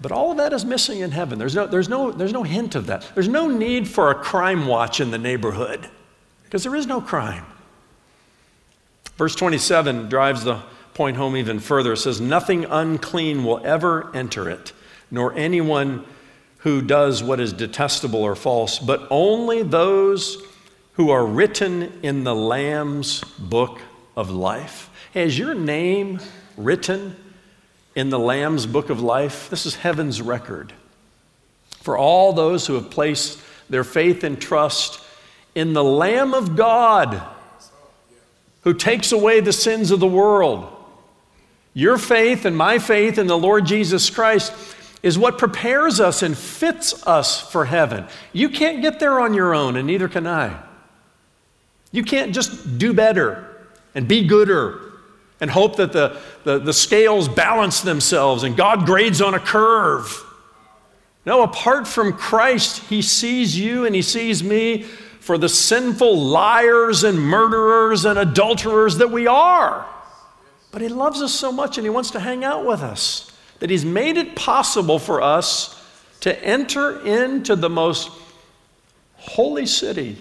but 0.00 0.12
all 0.12 0.30
of 0.30 0.36
that 0.36 0.52
is 0.52 0.64
missing 0.64 1.00
in 1.00 1.10
heaven. 1.10 1.36
There's 1.36 1.56
no, 1.56 1.66
there's 1.66 1.88
no, 1.88 2.12
there's 2.12 2.32
no 2.32 2.44
hint 2.44 2.76
of 2.76 2.86
that. 2.86 3.10
There's 3.14 3.28
no 3.28 3.48
need 3.48 3.88
for 3.88 4.12
a 4.12 4.14
crime 4.14 4.68
watch 4.68 5.00
in 5.00 5.10
the 5.10 5.18
neighborhood 5.18 5.88
because 6.44 6.62
there 6.62 6.76
is 6.76 6.86
no 6.86 7.00
crime. 7.00 7.44
Verse 9.16 9.34
27 9.34 10.08
drives 10.08 10.44
the 10.44 10.62
point 10.94 11.16
home 11.16 11.36
even 11.36 11.58
further. 11.58 11.94
It 11.94 11.98
says, 11.98 12.20
Nothing 12.20 12.66
unclean 12.66 13.42
will 13.42 13.60
ever 13.66 14.14
enter 14.14 14.48
it, 14.48 14.72
nor 15.10 15.32
anyone 15.34 16.04
who 16.60 16.82
does 16.82 17.22
what 17.22 17.40
is 17.40 17.52
detestable 17.52 18.22
or 18.22 18.34
false, 18.34 18.78
but 18.78 19.06
only 19.10 19.62
those 19.62 20.42
who 20.94 21.10
are 21.10 21.24
written 21.24 22.00
in 22.02 22.24
the 22.24 22.34
Lamb's 22.34 23.22
book 23.38 23.80
of 24.16 24.30
life. 24.30 24.90
Has 25.14 25.38
your 25.38 25.54
name 25.54 26.20
written 26.56 27.16
in 27.94 28.10
the 28.10 28.18
Lamb's 28.18 28.66
book 28.66 28.90
of 28.90 29.00
life? 29.00 29.48
This 29.48 29.64
is 29.64 29.76
heaven's 29.76 30.20
record. 30.20 30.72
For 31.80 31.96
all 31.96 32.32
those 32.32 32.66
who 32.66 32.74
have 32.74 32.90
placed 32.90 33.40
their 33.70 33.84
faith 33.84 34.22
and 34.22 34.40
trust 34.40 35.02
in 35.54 35.72
the 35.72 35.84
Lamb 35.84 36.34
of 36.34 36.56
God 36.56 37.22
who 38.62 38.74
takes 38.74 39.12
away 39.12 39.40
the 39.40 39.52
sins 39.52 39.90
of 39.90 40.00
the 40.00 40.06
world. 40.06 40.76
Your 41.72 41.96
faith 41.96 42.44
and 42.44 42.56
my 42.56 42.78
faith 42.78 43.16
in 43.16 43.26
the 43.26 43.38
Lord 43.38 43.64
Jesus 43.64 44.10
Christ 44.10 44.52
is 45.02 45.18
what 45.18 45.38
prepares 45.38 46.00
us 46.00 46.22
and 46.22 46.36
fits 46.36 47.06
us 47.06 47.40
for 47.40 47.64
heaven. 47.64 48.06
You 48.32 48.48
can't 48.50 48.82
get 48.82 49.00
there 49.00 49.20
on 49.20 49.34
your 49.34 49.54
own, 49.54 49.76
and 49.76 49.86
neither 49.86 50.08
can 50.08 50.26
I. 50.26 50.60
You 51.92 52.04
can't 52.04 52.34
just 52.34 52.78
do 52.78 52.92
better 52.92 53.46
and 53.94 54.06
be 54.06 54.26
gooder 54.26 54.92
and 55.40 55.50
hope 55.50 55.76
that 55.76 55.92
the, 55.92 56.18
the, 56.44 56.58
the 56.58 56.72
scales 56.72 57.28
balance 57.28 57.80
themselves 57.80 58.42
and 58.42 58.56
God 58.56 58.84
grades 58.84 59.22
on 59.22 59.34
a 59.34 59.40
curve. 59.40 60.24
No, 61.24 61.42
apart 61.42 61.88
from 61.88 62.12
Christ, 62.12 62.84
He 62.84 63.02
sees 63.02 63.58
you 63.58 63.86
and 63.86 63.94
He 63.94 64.02
sees 64.02 64.44
me 64.44 64.82
for 64.82 65.38
the 65.38 65.48
sinful 65.48 66.18
liars 66.18 67.04
and 67.04 67.18
murderers 67.18 68.04
and 68.04 68.18
adulterers 68.18 68.98
that 68.98 69.10
we 69.10 69.26
are. 69.26 69.86
But 70.72 70.82
He 70.82 70.88
loves 70.88 71.22
us 71.22 71.32
so 71.32 71.50
much 71.50 71.78
and 71.78 71.86
He 71.86 71.90
wants 71.90 72.10
to 72.12 72.20
hang 72.20 72.44
out 72.44 72.66
with 72.66 72.82
us 72.82 73.29
that 73.60 73.70
He's 73.70 73.84
made 73.84 74.16
it 74.16 74.34
possible 74.34 74.98
for 74.98 75.22
us 75.22 75.76
to 76.20 76.44
enter 76.44 77.00
into 77.06 77.56
the 77.56 77.70
most 77.70 78.10
holy 79.16 79.66
city 79.66 80.18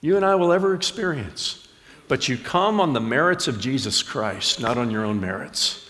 you 0.00 0.16
and 0.16 0.24
I 0.24 0.34
will 0.34 0.52
ever 0.52 0.74
experience. 0.74 1.68
But 2.08 2.28
you 2.28 2.36
come 2.36 2.80
on 2.80 2.92
the 2.92 3.00
merits 3.00 3.46
of 3.48 3.60
Jesus 3.60 4.02
Christ, 4.02 4.60
not 4.60 4.76
on 4.76 4.90
your 4.90 5.04
own 5.04 5.20
merits. 5.20 5.88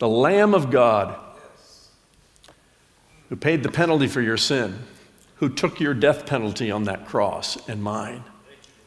The 0.00 0.08
Lamb 0.08 0.52
of 0.52 0.70
God 0.70 1.18
who 3.28 3.36
paid 3.36 3.62
the 3.62 3.70
penalty 3.70 4.08
for 4.08 4.20
your 4.20 4.36
sin, 4.36 4.78
who 5.36 5.48
took 5.48 5.80
your 5.80 5.94
death 5.94 6.26
penalty 6.26 6.70
on 6.70 6.84
that 6.84 7.06
cross 7.06 7.56
and 7.66 7.82
mine, 7.82 8.22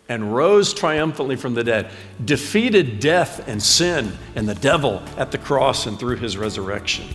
and 0.09 0.35
rose 0.35 0.73
triumphantly 0.73 1.35
from 1.35 1.53
the 1.53 1.63
dead, 1.63 1.89
defeated 2.25 2.99
death 2.99 3.47
and 3.47 3.61
sin 3.61 4.11
and 4.35 4.47
the 4.47 4.55
devil 4.55 5.01
at 5.17 5.31
the 5.31 5.37
cross 5.37 5.85
and 5.87 5.99
through 5.99 6.17
his 6.17 6.37
resurrection. 6.37 7.07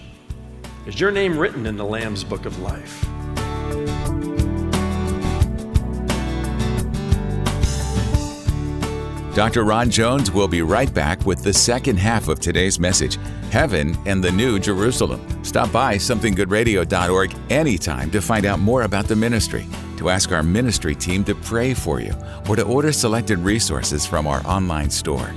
Is 0.87 0.99
your 0.99 1.11
name 1.11 1.39
written 1.39 1.67
in 1.67 1.77
the 1.77 1.85
Lamb's 1.85 2.25
book 2.25 2.47
of 2.47 2.59
life? 2.61 3.07
Dr. 9.35 9.63
Ron 9.65 9.91
Jones 9.91 10.33
will 10.33 10.49
be 10.49 10.61
right 10.61 10.93
back 10.93 11.25
with 11.25 11.45
the 11.45 11.53
second 11.53 11.99
half 11.99 12.27
of 12.27 12.41
today's 12.41 12.81
message 12.81 13.17
Heaven 13.51 13.97
and 14.07 14.23
the 14.23 14.31
New 14.31 14.59
Jerusalem. 14.59 15.25
Stop 15.45 15.73
by 15.73 15.97
somethinggoodradio.org 15.97 17.35
anytime 17.49 18.11
to 18.11 18.21
find 18.21 18.45
out 18.45 18.59
more 18.59 18.83
about 18.83 19.07
the 19.07 19.17
ministry, 19.17 19.67
to 20.01 20.09
ask 20.09 20.33
our 20.33 20.43
ministry 20.43 20.95
team 20.95 21.23
to 21.23 21.35
pray 21.35 21.75
for 21.75 22.01
you, 22.01 22.15
or 22.49 22.57
to 22.57 22.63
order 22.63 22.91
selected 22.91 23.39
resources 23.39 24.07
from 24.07 24.27
our 24.27 24.45
online 24.47 24.91
store. 24.91 25.33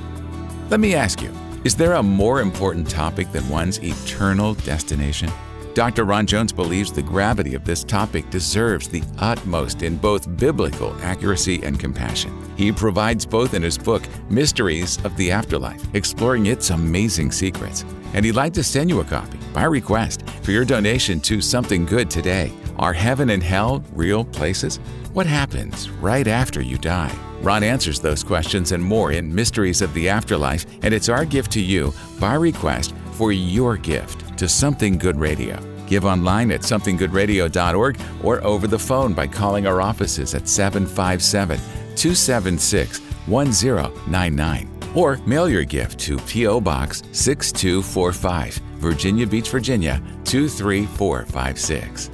Let 0.69 0.79
me 0.79 0.95
ask 0.95 1.21
you 1.21 1.31
is 1.65 1.75
there 1.75 1.93
a 1.93 2.03
more 2.03 2.41
important 2.41 2.89
topic 2.89 3.31
than 3.31 3.47
one's 3.47 3.77
eternal 3.79 4.53
destination? 4.53 5.29
Dr. 5.73 6.03
Ron 6.05 6.25
Jones 6.27 6.53
believes 6.53 6.91
the 6.91 7.01
gravity 7.01 7.55
of 7.55 7.65
this 7.65 7.83
topic 7.83 8.29
deserves 8.29 8.87
the 8.87 9.03
utmost 9.17 9.81
in 9.81 9.97
both 9.97 10.37
biblical 10.37 10.95
accuracy 11.01 11.61
and 11.63 11.79
compassion. 11.79 12.31
He 12.55 12.71
provides 12.71 13.25
both 13.25 13.53
in 13.53 13.63
his 13.63 13.77
book, 13.77 14.03
Mysteries 14.29 15.03
of 15.03 15.15
the 15.17 15.31
Afterlife, 15.31 15.83
exploring 15.95 16.45
its 16.45 16.69
amazing 16.69 17.31
secrets. 17.31 17.85
And 18.13 18.23
he'd 18.23 18.33
like 18.33 18.53
to 18.53 18.63
send 18.63 18.89
you 18.89 18.99
a 18.99 19.05
copy 19.05 19.39
by 19.53 19.63
request 19.63 20.29
for 20.43 20.51
your 20.51 20.65
donation 20.65 21.19
to 21.21 21.41
Something 21.41 21.85
Good 21.85 22.09
today. 22.09 22.51
Are 22.83 22.91
heaven 22.91 23.29
and 23.29 23.41
hell 23.41 23.81
real 23.93 24.25
places? 24.25 24.75
What 25.13 25.25
happens 25.25 25.89
right 25.89 26.27
after 26.27 26.61
you 26.61 26.77
die? 26.77 27.15
Ron 27.39 27.63
answers 27.63 28.01
those 28.01 28.25
questions 28.25 28.73
and 28.73 28.83
more 28.83 29.13
in 29.13 29.33
Mysteries 29.33 29.81
of 29.81 29.93
the 29.93 30.09
Afterlife, 30.09 30.65
and 30.83 30.93
it's 30.93 31.07
our 31.07 31.23
gift 31.23 31.49
to 31.53 31.61
you 31.61 31.93
by 32.19 32.33
request 32.33 32.93
for 33.13 33.31
your 33.31 33.77
gift 33.77 34.37
to 34.37 34.49
Something 34.49 34.97
Good 34.97 35.17
Radio. 35.17 35.57
Give 35.87 36.03
online 36.03 36.51
at 36.51 36.59
somethinggoodradio.org 36.59 38.01
or 38.21 38.43
over 38.43 38.67
the 38.67 38.79
phone 38.79 39.13
by 39.13 39.27
calling 39.27 39.65
our 39.65 39.79
offices 39.79 40.35
at 40.35 40.49
757 40.49 41.57
276 41.95 42.99
1099. 43.27 44.69
Or 44.93 45.17
mail 45.25 45.47
your 45.47 45.63
gift 45.63 46.01
to 46.01 46.17
P.O. 46.17 46.59
Box 46.59 47.01
6245, 47.13 48.55
Virginia 48.81 49.25
Beach, 49.25 49.49
Virginia 49.49 50.03
23456. 50.25 52.09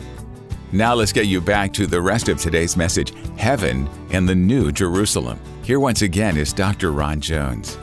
Now 0.71 0.93
let's 0.93 1.11
get 1.11 1.25
you 1.25 1.41
back 1.41 1.73
to 1.73 1.87
the 1.87 1.99
rest 1.99 2.29
of 2.29 2.39
today's 2.39 2.77
message 2.77 3.11
Heaven 3.37 3.89
and 4.11 4.29
the 4.29 4.35
New 4.35 4.71
Jerusalem. 4.71 5.39
Here 5.63 5.79
once 5.79 6.03
again 6.03 6.37
is 6.37 6.53
Dr. 6.53 6.91
Ron 6.91 7.19
Jones. 7.21 7.79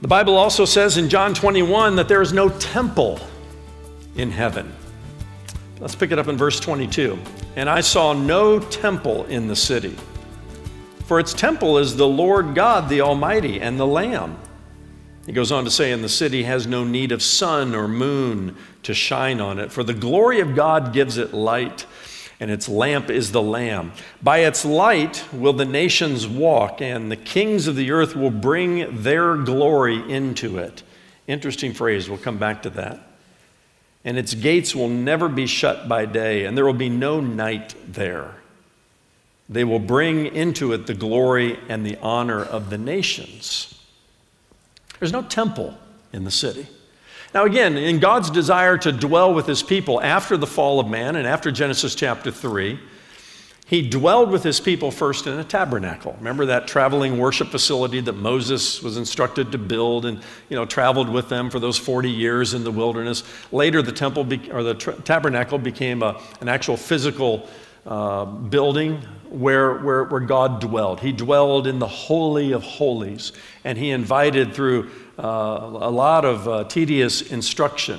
The 0.00 0.08
Bible 0.08 0.34
also 0.34 0.64
says 0.64 0.96
in 0.96 1.10
John 1.10 1.34
21 1.34 1.94
that 1.96 2.08
there 2.08 2.22
is 2.22 2.32
no 2.32 2.48
temple 2.48 3.20
in 4.16 4.30
heaven. 4.30 4.72
Let's 5.78 5.94
pick 5.94 6.10
it 6.10 6.18
up 6.18 6.28
in 6.28 6.38
verse 6.38 6.58
22. 6.58 7.18
And 7.56 7.68
I 7.68 7.82
saw 7.82 8.14
no 8.14 8.58
temple 8.58 9.26
in 9.26 9.48
the 9.48 9.56
city, 9.56 9.94
for 11.04 11.20
its 11.20 11.34
temple 11.34 11.76
is 11.76 11.96
the 11.96 12.08
Lord 12.08 12.54
God, 12.54 12.88
the 12.88 13.02
Almighty, 13.02 13.60
and 13.60 13.78
the 13.78 13.86
Lamb. 13.86 14.38
He 15.26 15.32
goes 15.32 15.52
on 15.52 15.64
to 15.64 15.70
say, 15.70 15.92
And 15.92 16.02
the 16.02 16.08
city 16.08 16.42
has 16.44 16.66
no 16.66 16.84
need 16.84 17.12
of 17.12 17.22
sun 17.22 17.74
or 17.74 17.86
moon 17.88 18.56
to 18.82 18.94
shine 18.94 19.40
on 19.40 19.58
it, 19.58 19.70
for 19.70 19.84
the 19.84 19.94
glory 19.94 20.40
of 20.40 20.54
God 20.54 20.92
gives 20.92 21.16
it 21.16 21.32
light, 21.32 21.86
and 22.40 22.50
its 22.50 22.68
lamp 22.68 23.08
is 23.08 23.30
the 23.30 23.42
Lamb. 23.42 23.92
By 24.22 24.38
its 24.38 24.64
light 24.64 25.24
will 25.32 25.52
the 25.52 25.64
nations 25.64 26.26
walk, 26.26 26.80
and 26.80 27.10
the 27.10 27.16
kings 27.16 27.66
of 27.68 27.76
the 27.76 27.92
earth 27.92 28.16
will 28.16 28.30
bring 28.30 29.02
their 29.02 29.36
glory 29.36 30.10
into 30.10 30.58
it. 30.58 30.82
Interesting 31.28 31.72
phrase, 31.72 32.08
we'll 32.08 32.18
come 32.18 32.38
back 32.38 32.62
to 32.62 32.70
that 32.70 33.08
and 34.04 34.18
its 34.18 34.34
gates 34.34 34.74
will 34.74 34.88
never 34.88 35.28
be 35.28 35.46
shut 35.46 35.88
by 35.88 36.06
day, 36.06 36.44
and 36.44 36.56
there 36.56 36.64
will 36.64 36.72
be 36.72 36.88
no 36.88 37.20
night 37.20 37.74
there. 37.86 38.34
They 39.48 39.64
will 39.64 39.78
bring 39.78 40.26
into 40.26 40.72
it 40.72 40.86
the 40.86 40.94
glory 40.94 41.58
and 41.68 41.86
the 41.86 41.98
honor 42.00 42.42
of 42.42 42.70
the 42.70 42.78
nations. 42.78 43.71
There's 45.02 45.12
no 45.12 45.22
temple 45.22 45.76
in 46.12 46.22
the 46.22 46.30
city. 46.30 46.64
Now, 47.34 47.44
again, 47.44 47.76
in 47.76 47.98
God's 47.98 48.30
desire 48.30 48.78
to 48.78 48.92
dwell 48.92 49.34
with 49.34 49.46
his 49.46 49.60
people 49.60 50.00
after 50.00 50.36
the 50.36 50.46
fall 50.46 50.78
of 50.78 50.86
man 50.86 51.16
and 51.16 51.26
after 51.26 51.50
Genesis 51.50 51.96
chapter 51.96 52.30
3, 52.30 52.78
he 53.66 53.82
dwelled 53.82 54.30
with 54.30 54.44
his 54.44 54.60
people 54.60 54.92
first 54.92 55.26
in 55.26 55.36
a 55.40 55.42
tabernacle. 55.42 56.14
Remember 56.18 56.46
that 56.46 56.68
traveling 56.68 57.18
worship 57.18 57.48
facility 57.48 58.00
that 58.00 58.12
Moses 58.12 58.80
was 58.80 58.96
instructed 58.96 59.50
to 59.50 59.58
build 59.58 60.06
and 60.06 60.22
you 60.48 60.54
know 60.54 60.64
traveled 60.64 61.08
with 61.08 61.28
them 61.28 61.50
for 61.50 61.58
those 61.58 61.76
40 61.76 62.08
years 62.08 62.54
in 62.54 62.62
the 62.62 62.70
wilderness. 62.70 63.24
Later 63.50 63.82
the 63.82 63.90
temple 63.90 64.22
be, 64.22 64.52
or 64.52 64.62
the 64.62 64.74
tra- 64.74 64.94
tabernacle 65.00 65.58
became 65.58 66.04
a, 66.04 66.22
an 66.40 66.48
actual 66.48 66.76
physical 66.76 67.48
uh, 67.86 68.24
building 68.24 69.02
where, 69.28 69.78
where, 69.78 70.04
where 70.04 70.20
God 70.20 70.60
dwelled. 70.60 71.00
He 71.00 71.12
dwelled 71.12 71.66
in 71.66 71.78
the 71.78 71.88
Holy 71.88 72.52
of 72.52 72.62
Holies, 72.62 73.32
and 73.64 73.78
he 73.78 73.90
invited 73.90 74.54
through 74.54 74.90
uh, 75.18 75.22
a 75.22 75.90
lot 75.90 76.24
of 76.24 76.48
uh, 76.48 76.64
tedious 76.64 77.22
instruction 77.32 77.98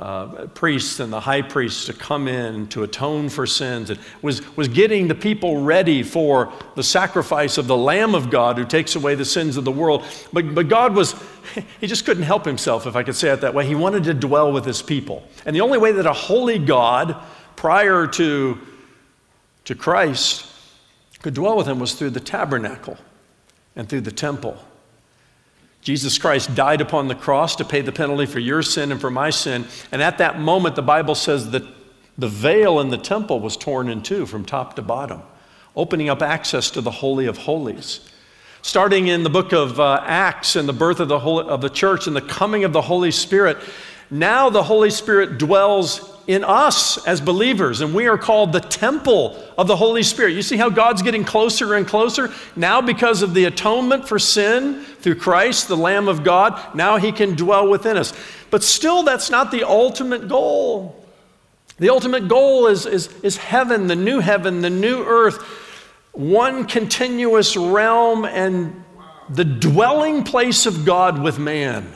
uh, 0.00 0.46
priests 0.54 0.98
and 0.98 1.12
the 1.12 1.20
high 1.20 1.42
priests 1.42 1.84
to 1.84 1.92
come 1.92 2.26
in 2.26 2.66
to 2.68 2.82
atone 2.84 3.28
for 3.28 3.46
sins. 3.46 3.90
It 3.90 3.98
was, 4.22 4.56
was 4.56 4.66
getting 4.66 5.08
the 5.08 5.14
people 5.14 5.60
ready 5.60 6.02
for 6.02 6.52
the 6.74 6.82
sacrifice 6.82 7.58
of 7.58 7.66
the 7.66 7.76
Lamb 7.76 8.14
of 8.14 8.30
God 8.30 8.56
who 8.56 8.64
takes 8.64 8.96
away 8.96 9.14
the 9.14 9.26
sins 9.26 9.58
of 9.58 9.64
the 9.66 9.70
world. 9.70 10.04
But, 10.32 10.54
but 10.54 10.68
God 10.68 10.94
was, 10.94 11.14
he 11.80 11.86
just 11.86 12.06
couldn't 12.06 12.22
help 12.22 12.46
himself, 12.46 12.86
if 12.86 12.96
I 12.96 13.02
could 13.02 13.14
say 13.14 13.30
it 13.30 13.42
that 13.42 13.52
way. 13.52 13.66
He 13.66 13.74
wanted 13.74 14.04
to 14.04 14.14
dwell 14.14 14.52
with 14.52 14.64
his 14.64 14.80
people. 14.80 15.22
And 15.44 15.54
the 15.54 15.60
only 15.60 15.76
way 15.76 15.92
that 15.92 16.06
a 16.06 16.14
holy 16.14 16.58
God, 16.58 17.16
prior 17.56 18.06
to, 18.06 18.58
to 19.64 19.74
Christ, 19.74 20.46
could 21.22 21.34
dwell 21.34 21.56
with 21.56 21.66
him 21.66 21.78
was 21.78 21.94
through 21.94 22.10
the 22.10 22.20
tabernacle 22.20 22.96
and 23.76 23.88
through 23.88 24.00
the 24.02 24.12
temple. 24.12 24.56
Jesus 25.82 26.18
Christ 26.18 26.54
died 26.54 26.80
upon 26.80 27.08
the 27.08 27.14
cross 27.14 27.56
to 27.56 27.64
pay 27.64 27.80
the 27.80 27.92
penalty 27.92 28.26
for 28.26 28.38
your 28.38 28.62
sin 28.62 28.92
and 28.92 29.00
for 29.00 29.10
my 29.10 29.30
sin. 29.30 29.64
And 29.92 30.02
at 30.02 30.18
that 30.18 30.38
moment, 30.38 30.76
the 30.76 30.82
Bible 30.82 31.14
says 31.14 31.50
that 31.52 31.64
the 32.18 32.28
veil 32.28 32.80
in 32.80 32.90
the 32.90 32.98
temple 32.98 33.40
was 33.40 33.56
torn 33.56 33.88
in 33.88 34.02
two 34.02 34.26
from 34.26 34.44
top 34.44 34.76
to 34.76 34.82
bottom, 34.82 35.22
opening 35.74 36.10
up 36.10 36.20
access 36.20 36.70
to 36.72 36.82
the 36.82 36.90
Holy 36.90 37.26
of 37.26 37.38
Holies. 37.38 38.00
Starting 38.62 39.06
in 39.06 39.22
the 39.22 39.30
book 39.30 39.54
of 39.54 39.80
uh, 39.80 40.02
Acts 40.04 40.54
and 40.54 40.68
the 40.68 40.74
birth 40.74 41.00
of 41.00 41.08
the, 41.08 41.18
Holy, 41.18 41.48
of 41.48 41.62
the 41.62 41.70
church 41.70 42.06
and 42.06 42.14
the 42.14 42.20
coming 42.20 42.64
of 42.64 42.74
the 42.74 42.82
Holy 42.82 43.10
Spirit, 43.10 43.56
now 44.10 44.50
the 44.50 44.62
Holy 44.62 44.90
Spirit 44.90 45.38
dwells 45.38 46.10
in 46.26 46.44
us 46.44 47.04
as 47.06 47.20
believers, 47.20 47.80
and 47.80 47.94
we 47.94 48.06
are 48.06 48.18
called 48.18 48.52
the 48.52 48.60
temple 48.60 49.42
of 49.58 49.66
the 49.66 49.74
Holy 49.74 50.02
Spirit. 50.02 50.32
You 50.32 50.42
see 50.42 50.56
how 50.56 50.70
God's 50.70 51.02
getting 51.02 51.24
closer 51.24 51.74
and 51.74 51.86
closer? 51.86 52.32
Now, 52.54 52.80
because 52.80 53.22
of 53.22 53.34
the 53.34 53.46
atonement 53.46 54.06
for 54.06 54.18
sin 54.18 54.84
through 55.00 55.16
Christ, 55.16 55.66
the 55.66 55.76
Lamb 55.76 56.08
of 56.08 56.22
God, 56.22 56.74
now 56.74 56.98
He 56.98 57.10
can 57.10 57.34
dwell 57.34 57.68
within 57.68 57.96
us. 57.96 58.12
But 58.50 58.62
still, 58.62 59.02
that's 59.02 59.30
not 59.30 59.50
the 59.50 59.64
ultimate 59.64 60.28
goal. 60.28 61.04
The 61.78 61.90
ultimate 61.90 62.28
goal 62.28 62.66
is, 62.66 62.86
is, 62.86 63.08
is 63.22 63.36
heaven, 63.36 63.86
the 63.86 63.96
new 63.96 64.20
heaven, 64.20 64.60
the 64.60 64.70
new 64.70 65.02
earth, 65.02 65.42
one 66.12 66.66
continuous 66.66 67.56
realm 67.56 68.24
and 68.24 68.84
the 69.30 69.44
dwelling 69.44 70.24
place 70.24 70.66
of 70.66 70.84
God 70.84 71.22
with 71.22 71.38
man. 71.38 71.92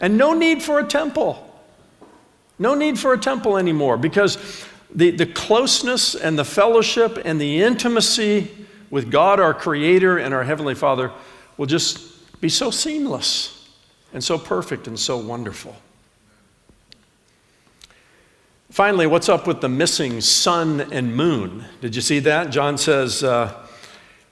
And 0.00 0.18
no 0.18 0.34
need 0.34 0.62
for 0.62 0.78
a 0.78 0.84
temple. 0.84 1.42
No 2.58 2.74
need 2.74 2.98
for 2.98 3.12
a 3.12 3.18
temple 3.18 3.56
anymore 3.56 3.96
because 3.96 4.66
the, 4.94 5.10
the 5.10 5.26
closeness 5.26 6.14
and 6.14 6.38
the 6.38 6.44
fellowship 6.44 7.18
and 7.24 7.40
the 7.40 7.62
intimacy 7.62 8.50
with 8.90 9.10
God, 9.10 9.40
our 9.40 9.52
Creator, 9.52 10.18
and 10.18 10.32
our 10.32 10.44
Heavenly 10.44 10.74
Father 10.74 11.12
will 11.56 11.66
just 11.66 12.40
be 12.40 12.48
so 12.48 12.70
seamless 12.70 13.68
and 14.12 14.22
so 14.22 14.38
perfect 14.38 14.86
and 14.86 14.98
so 14.98 15.18
wonderful. 15.18 15.76
Finally, 18.70 19.06
what's 19.06 19.28
up 19.28 19.46
with 19.46 19.60
the 19.60 19.68
missing 19.68 20.20
sun 20.20 20.80
and 20.92 21.14
moon? 21.14 21.64
Did 21.80 21.96
you 21.96 22.02
see 22.02 22.18
that? 22.20 22.50
John 22.50 22.76
says, 22.76 23.22
uh, 23.22 23.66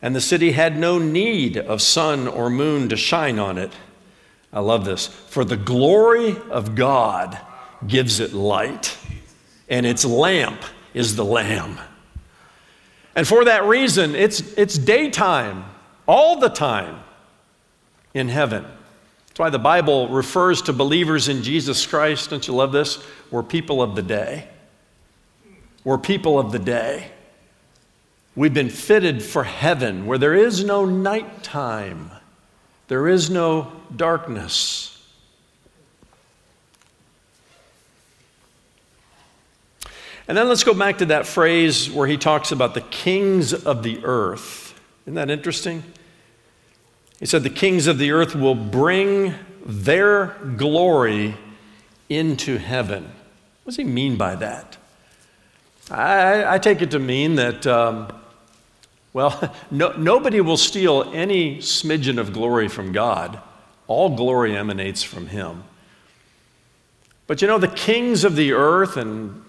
and 0.02 0.14
the 0.14 0.20
city 0.20 0.52
had 0.52 0.76
no 0.76 0.98
need 0.98 1.56
of 1.56 1.80
sun 1.80 2.28
or 2.28 2.50
moon 2.50 2.88
to 2.90 2.96
shine 2.96 3.38
on 3.38 3.56
it. 3.58 3.72
I 4.54 4.60
love 4.60 4.86
this. 4.86 5.08
For 5.08 5.44
the 5.44 5.58
glory 5.58 6.38
of 6.50 6.74
God 6.74 7.38
gives 7.86 8.20
it 8.20 8.32
light, 8.32 8.96
and 9.68 9.84
its 9.84 10.04
lamp 10.04 10.62
is 10.94 11.16
the 11.16 11.24
Lamb. 11.24 11.78
And 13.16 13.26
for 13.26 13.44
that 13.44 13.64
reason, 13.64 14.14
it's, 14.14 14.40
it's 14.54 14.78
daytime 14.78 15.64
all 16.06 16.38
the 16.38 16.48
time 16.48 17.00
in 18.14 18.28
heaven. 18.28 18.64
That's 19.26 19.38
why 19.38 19.50
the 19.50 19.58
Bible 19.58 20.08
refers 20.08 20.62
to 20.62 20.72
believers 20.72 21.28
in 21.28 21.42
Jesus 21.42 21.84
Christ. 21.84 22.30
Don't 22.30 22.46
you 22.46 22.54
love 22.54 22.72
this? 22.72 23.04
We're 23.30 23.42
people 23.42 23.82
of 23.82 23.96
the 23.96 24.02
day. 24.02 24.48
We're 25.82 25.98
people 25.98 26.38
of 26.38 26.52
the 26.52 26.58
day. 26.58 27.10
We've 28.36 28.54
been 28.54 28.70
fitted 28.70 29.22
for 29.22 29.44
heaven 29.44 30.06
where 30.06 30.18
there 30.18 30.34
is 30.34 30.64
no 30.64 30.84
nighttime, 30.84 32.10
there 32.88 33.08
is 33.08 33.30
no 33.30 33.72
darkness. 33.94 34.90
And 40.26 40.36
then 40.36 40.48
let's 40.48 40.64
go 40.64 40.72
back 40.72 40.98
to 40.98 41.06
that 41.06 41.26
phrase 41.26 41.90
where 41.90 42.06
he 42.06 42.16
talks 42.16 42.50
about 42.50 42.74
the 42.74 42.80
kings 42.80 43.52
of 43.52 43.82
the 43.82 44.04
earth. 44.04 44.80
Isn't 45.04 45.14
that 45.14 45.30
interesting? 45.30 45.82
He 47.20 47.26
said, 47.26 47.42
The 47.42 47.50
kings 47.50 47.86
of 47.86 47.98
the 47.98 48.12
earth 48.12 48.34
will 48.34 48.54
bring 48.54 49.34
their 49.66 50.36
glory 50.56 51.36
into 52.08 52.56
heaven. 52.58 53.04
What 53.64 53.72
does 53.72 53.76
he 53.76 53.84
mean 53.84 54.16
by 54.16 54.36
that? 54.36 54.76
I, 55.90 56.54
I 56.54 56.58
take 56.58 56.80
it 56.80 56.90
to 56.92 56.98
mean 56.98 57.34
that, 57.34 57.66
um, 57.66 58.08
well, 59.14 59.54
no, 59.70 59.92
nobody 59.92 60.42
will 60.42 60.58
steal 60.58 61.10
any 61.14 61.56
smidgen 61.58 62.18
of 62.18 62.34
glory 62.34 62.68
from 62.68 62.92
God. 62.92 63.40
All 63.86 64.14
glory 64.14 64.54
emanates 64.54 65.02
from 65.02 65.28
Him. 65.28 65.64
But 67.26 67.40
you 67.40 67.48
know, 67.48 67.58
the 67.58 67.68
kings 67.68 68.24
of 68.24 68.36
the 68.36 68.52
earth 68.52 68.98
and 68.98 69.42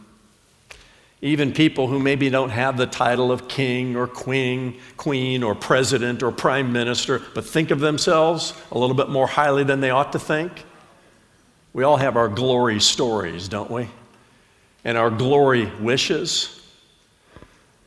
even 1.22 1.54
people 1.54 1.88
who 1.88 1.98
maybe 1.98 2.30
don't 2.30 2.52
have 2.52 2.78
the 2.78 2.86
title 2.86 3.32
of 3.32 3.48
king 3.48 3.96
or 3.96 4.08
queen, 4.08 4.80
queen 4.96 5.44
or 5.44 5.56
president 5.56 6.22
or 6.22 6.32
prime 6.32 6.72
minister, 6.72 7.22
but 7.34 7.46
think 7.46 7.72
of 7.72 7.80
themselves 7.80 8.54
a 8.72 8.78
little 8.78 8.96
bit 8.96 9.10
more 9.10 9.28
highly 9.28 9.64
than 9.64 9.80
they 9.80 9.90
ought 9.90 10.12
to 10.12 10.20
think. 10.20 10.64
We 11.74 11.84
all 11.84 11.98
have 11.98 12.16
our 12.16 12.28
glory 12.28 12.80
stories, 12.80 13.48
don't 13.48 13.72
we? 13.72 13.90
And 14.84 14.98
our 14.98 15.10
glory 15.10 15.66
wishes. 15.80 16.62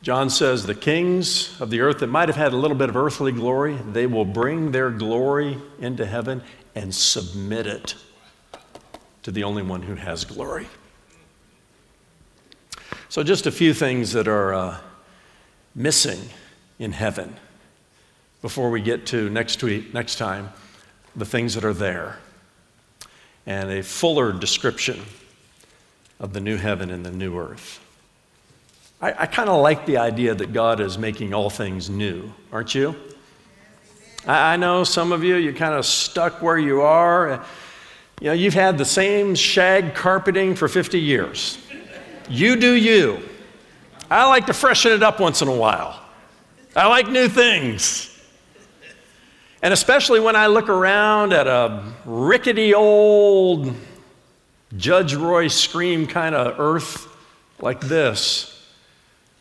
John 0.01 0.29
says 0.29 0.65
the 0.65 0.75
kings 0.75 1.59
of 1.59 1.69
the 1.69 1.81
earth 1.81 1.99
that 1.99 2.07
might 2.07 2.29
have 2.29 2.37
had 2.37 2.53
a 2.53 2.57
little 2.57 2.77
bit 2.77 2.89
of 2.89 2.95
earthly 2.95 3.33
glory, 3.33 3.75
they 3.91 4.07
will 4.07 4.23
bring 4.23 4.71
their 4.71 4.89
glory 4.91 5.57
into 5.79 6.05
heaven 6.05 6.41
and 6.73 6.95
submit 6.95 7.67
it 7.67 7.95
to 9.23 9.31
the 9.31 9.43
only 9.43 9.61
one 9.61 9.81
who 9.81 9.95
has 9.95 10.23
glory. 10.23 10.67
So, 13.09 13.23
just 13.23 13.45
a 13.45 13.51
few 13.51 13.73
things 13.73 14.13
that 14.13 14.27
are 14.27 14.53
uh, 14.53 14.77
missing 15.75 16.19
in 16.77 16.93
heaven 16.93 17.35
before 18.41 18.69
we 18.69 18.81
get 18.81 19.05
to 19.07 19.29
next 19.29 19.61
week, 19.63 19.93
next 19.93 20.15
time, 20.15 20.49
the 21.15 21.25
things 21.25 21.55
that 21.55 21.65
are 21.65 21.73
there, 21.73 22.19
and 23.45 23.69
a 23.69 23.83
fuller 23.83 24.31
description 24.31 25.01
of 26.19 26.31
the 26.31 26.39
new 26.39 26.55
heaven 26.55 26.89
and 26.89 27.05
the 27.05 27.11
new 27.11 27.37
earth. 27.37 27.81
I, 29.01 29.23
I 29.23 29.25
kind 29.27 29.49
of 29.49 29.61
like 29.61 29.85
the 29.85 29.97
idea 29.97 30.35
that 30.35 30.51
God 30.51 30.81
is 30.81 30.97
making 30.97 31.33
all 31.33 31.49
things 31.49 31.89
new, 31.89 32.31
aren't 32.51 32.75
you? 32.75 32.95
I, 34.27 34.53
I 34.53 34.55
know 34.57 34.83
some 34.83 35.11
of 35.11 35.23
you, 35.23 35.35
you're 35.35 35.53
kind 35.53 35.73
of 35.73 35.85
stuck 35.85 36.41
where 36.41 36.57
you 36.57 36.81
are. 36.81 37.45
You 38.19 38.27
know, 38.27 38.33
you've 38.33 38.53
had 38.53 38.77
the 38.77 38.85
same 38.85 39.35
shag 39.35 39.95
carpeting 39.95 40.55
for 40.55 40.67
50 40.67 40.99
years. 40.99 41.57
You 42.29 42.57
do 42.57 42.73
you. 42.73 43.19
I 44.11 44.27
like 44.27 44.47
to 44.47 44.53
freshen 44.53 44.91
it 44.91 45.03
up 45.03 45.19
once 45.19 45.41
in 45.41 45.47
a 45.47 45.55
while. 45.55 46.01
I 46.75 46.87
like 46.87 47.07
new 47.07 47.29
things. 47.29 48.05
And 49.61 49.73
especially 49.73 50.19
when 50.19 50.35
I 50.35 50.47
look 50.47 50.67
around 50.67 51.33
at 51.33 51.47
a 51.47 51.83
rickety 52.05 52.73
old 52.73 53.73
Judge 54.77 55.15
Roy 55.15 55.47
Scream 55.47 56.05
kind 56.05 56.35
of 56.35 56.59
earth 56.59 57.07
like 57.59 57.81
this, 57.81 58.58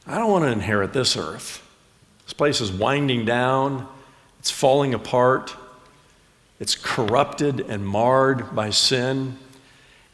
I 0.08 0.18
don't 0.18 0.30
want 0.30 0.44
to 0.44 0.50
inherit 0.50 0.94
this 0.94 1.16
earth. 1.18 1.62
This 2.24 2.33
place 2.33 2.62
is 2.62 2.72
winding 2.72 3.26
down, 3.26 3.87
it's 4.38 4.50
falling 4.50 4.94
apart, 4.94 5.54
it's 6.59 6.74
corrupted 6.74 7.61
and 7.61 7.87
marred 7.87 8.54
by 8.54 8.70
sin. 8.70 9.38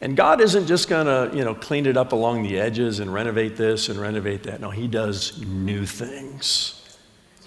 And 0.01 0.17
God 0.17 0.41
isn't 0.41 0.67
just 0.67 0.89
going 0.89 1.05
to, 1.05 1.35
you 1.35 1.45
know, 1.45 1.55
clean 1.55 1.85
it 1.85 1.95
up 1.95 2.11
along 2.11 2.43
the 2.43 2.59
edges 2.59 2.99
and 2.99 3.11
renovate 3.13 3.55
this 3.55 3.87
and 3.87 3.99
renovate 3.99 4.43
that. 4.43 4.59
No, 4.59 4.69
He 4.69 4.87
does 4.87 5.41
new 5.41 5.85
things. 5.85 6.97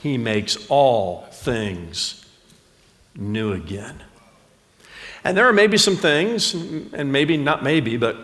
He 0.00 0.16
makes 0.16 0.56
all 0.70 1.26
things 1.30 2.24
new 3.14 3.52
again. 3.52 4.02
And 5.22 5.36
there 5.36 5.46
are 5.46 5.52
maybe 5.52 5.76
some 5.76 5.96
things, 5.96 6.54
and 6.54 7.12
maybe 7.12 7.36
not 7.36 7.62
maybe, 7.62 7.96
but 7.98 8.16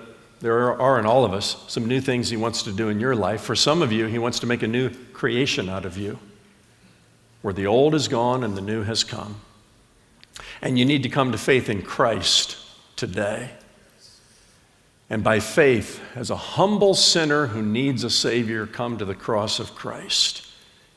there 0.45 0.79
are 0.79 0.99
in 0.99 1.07
all 1.07 1.25
of 1.25 1.33
us 1.33 1.65
some 1.69 1.87
new 1.87 2.03
things 2.03 2.29
He 2.29 2.37
wants 2.37 2.65
to 2.65 2.73
do 2.73 2.91
in 2.91 3.01
your 3.01 3.17
life. 3.17 3.41
For 3.41 3.57
some 3.57 3.81
of 3.81 3.91
you, 3.93 4.05
He 4.05 4.19
wants 4.19 4.41
to 4.41 4.47
make 4.47 4.63
a 4.63 4.69
new 4.69 4.91
creation 5.15 5.71
out 5.71 5.87
of 5.87 5.97
you, 5.97 6.19
where 7.41 7.55
the 7.55 7.65
old 7.65 7.95
is 7.95 8.09
gone 8.09 8.45
and 8.45 8.55
the 8.55 8.61
new 8.61 8.83
has 8.83 9.05
come. 9.05 9.41
And 10.61 10.79
you 10.79 10.85
need 10.85 11.03
to 11.03 11.09
come 11.09 11.33
to 11.33 11.39
faith 11.39 11.71
in 11.71 11.81
Christ 11.81 12.59
today. 12.95 13.53
And 15.09 15.25
by 15.25 15.41
faith, 15.41 16.03
as 16.15 16.29
a 16.29 16.37
humble 16.37 16.93
sinner 16.93 17.47
who 17.47 17.63
needs 17.63 18.05
a 18.05 18.11
Savior, 18.11 18.67
come 18.67 18.99
to 18.99 19.07
the 19.07 19.15
cross 19.15 19.59
of 19.59 19.75
Christ, 19.75 20.47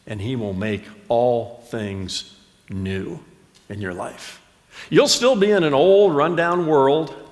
and 0.06 0.20
He 0.20 0.36
will 0.36 0.54
make 0.54 0.84
all 1.08 1.64
things 1.70 2.36
new 2.70 3.24
in 3.70 3.80
your 3.80 3.94
life. 3.94 4.42
You'll 4.90 5.08
still 5.08 5.38
be 5.38 5.52
in 5.52 5.64
an 5.64 5.74
old, 5.74 6.14
rundown 6.18 6.68
world, 6.68 7.27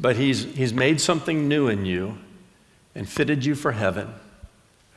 but 0.00 0.16
he's, 0.16 0.44
he's 0.54 0.72
made 0.72 1.00
something 1.00 1.46
new 1.46 1.68
in 1.68 1.84
you 1.84 2.16
and 2.94 3.08
fitted 3.08 3.44
you 3.44 3.54
for 3.54 3.72
heaven, 3.72 4.08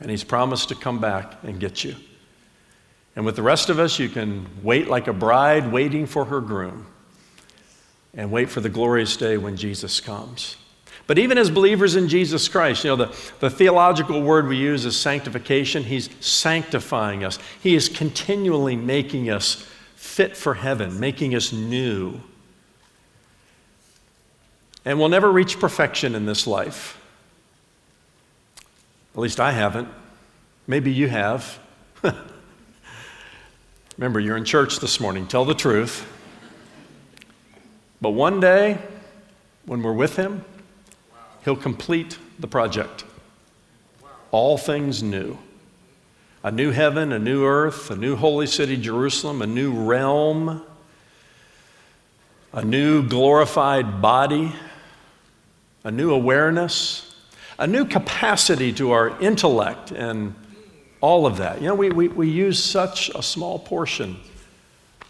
and 0.00 0.10
He's 0.10 0.24
promised 0.24 0.68
to 0.70 0.74
come 0.74 1.00
back 1.00 1.34
and 1.42 1.60
get 1.60 1.84
you. 1.84 1.94
And 3.16 3.24
with 3.24 3.36
the 3.36 3.42
rest 3.42 3.70
of 3.70 3.78
us, 3.78 3.98
you 3.98 4.08
can 4.08 4.46
wait 4.62 4.88
like 4.88 5.06
a 5.06 5.12
bride 5.12 5.70
waiting 5.70 6.06
for 6.06 6.24
her 6.24 6.40
groom 6.40 6.86
and 8.12 8.30
wait 8.30 8.50
for 8.50 8.60
the 8.60 8.68
glorious 8.68 9.16
day 9.16 9.36
when 9.36 9.56
Jesus 9.56 10.00
comes. 10.00 10.56
But 11.06 11.18
even 11.18 11.38
as 11.38 11.50
believers 11.50 11.96
in 11.96 12.08
Jesus 12.08 12.48
Christ, 12.48 12.82
you 12.82 12.90
know, 12.90 12.96
the, 12.96 13.30
the 13.40 13.50
theological 13.50 14.22
word 14.22 14.48
we 14.48 14.56
use 14.56 14.84
is 14.84 14.96
sanctification. 14.96 15.84
He's 15.84 16.08
sanctifying 16.20 17.24
us, 17.24 17.38
He 17.60 17.74
is 17.74 17.88
continually 17.88 18.76
making 18.76 19.30
us 19.30 19.66
fit 19.94 20.36
for 20.36 20.54
heaven, 20.54 20.98
making 20.98 21.34
us 21.34 21.52
new. 21.52 22.20
And 24.84 24.98
we'll 24.98 25.08
never 25.08 25.32
reach 25.32 25.58
perfection 25.58 26.14
in 26.14 26.26
this 26.26 26.46
life. 26.46 27.00
At 29.14 29.20
least 29.20 29.40
I 29.40 29.52
haven't. 29.52 29.88
Maybe 30.66 30.92
you 30.92 31.08
have. 31.08 31.58
Remember, 33.96 34.18
you're 34.20 34.36
in 34.36 34.44
church 34.44 34.80
this 34.80 34.98
morning. 35.00 35.26
Tell 35.26 35.44
the 35.44 35.54
truth. 35.54 36.06
But 38.00 38.10
one 38.10 38.40
day, 38.40 38.78
when 39.66 39.82
we're 39.82 39.92
with 39.92 40.16
Him, 40.16 40.44
He'll 41.44 41.56
complete 41.56 42.18
the 42.38 42.46
project. 42.46 43.04
All 44.30 44.58
things 44.58 45.02
new. 45.02 45.38
A 46.42 46.50
new 46.50 46.72
heaven, 46.72 47.12
a 47.12 47.18
new 47.18 47.44
earth, 47.44 47.90
a 47.90 47.96
new 47.96 48.16
holy 48.16 48.46
city, 48.46 48.76
Jerusalem, 48.76 49.42
a 49.42 49.46
new 49.46 49.72
realm, 49.72 50.62
a 52.52 52.64
new 52.64 53.06
glorified 53.06 54.02
body, 54.02 54.52
a 55.84 55.90
new 55.90 56.12
awareness, 56.12 57.14
a 57.58 57.66
new 57.66 57.84
capacity 57.84 58.72
to 58.72 58.90
our 58.90 59.20
intellect, 59.20 59.90
and 59.90 60.34
all 61.00 61.26
of 61.26 61.36
that. 61.36 61.60
You 61.60 61.68
know, 61.68 61.74
we, 61.74 61.90
we, 61.90 62.08
we 62.08 62.28
use 62.28 62.62
such 62.62 63.10
a 63.10 63.22
small 63.22 63.58
portion 63.58 64.16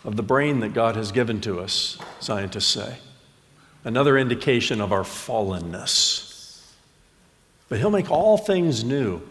of 0.05 0.17
the 0.17 0.23
brain 0.23 0.61
that 0.61 0.75
God 0.75 0.97
has 0.97 1.13
given 1.13 1.41
to 1.43 1.61
us, 1.61 1.97
scientists 2.21 2.67
say. 2.67 2.99
Another 3.85 4.19
indication 4.19 4.81
of 4.81 4.93
our 4.93 5.05
fallenness. 5.05 6.61
But 7.69 7.79
He'll 7.79 7.91
make 7.91 8.11
all 8.11 8.37
things 8.37 8.83
new 8.83 9.23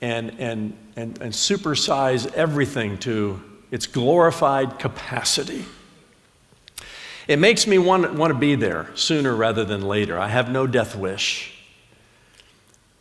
and, 0.00 0.30
and, 0.40 0.76
and, 0.96 1.20
and 1.20 1.32
supersize 1.32 2.32
everything 2.34 2.98
to 2.98 3.40
its 3.70 3.86
glorified 3.86 4.78
capacity. 4.78 5.64
It 7.30 7.38
makes 7.38 7.64
me 7.64 7.78
want, 7.78 8.12
want 8.14 8.32
to 8.32 8.38
be 8.38 8.56
there 8.56 8.90
sooner 8.96 9.36
rather 9.36 9.64
than 9.64 9.82
later. 9.82 10.18
I 10.18 10.26
have 10.26 10.50
no 10.50 10.66
death 10.66 10.96
wish. 10.96 11.54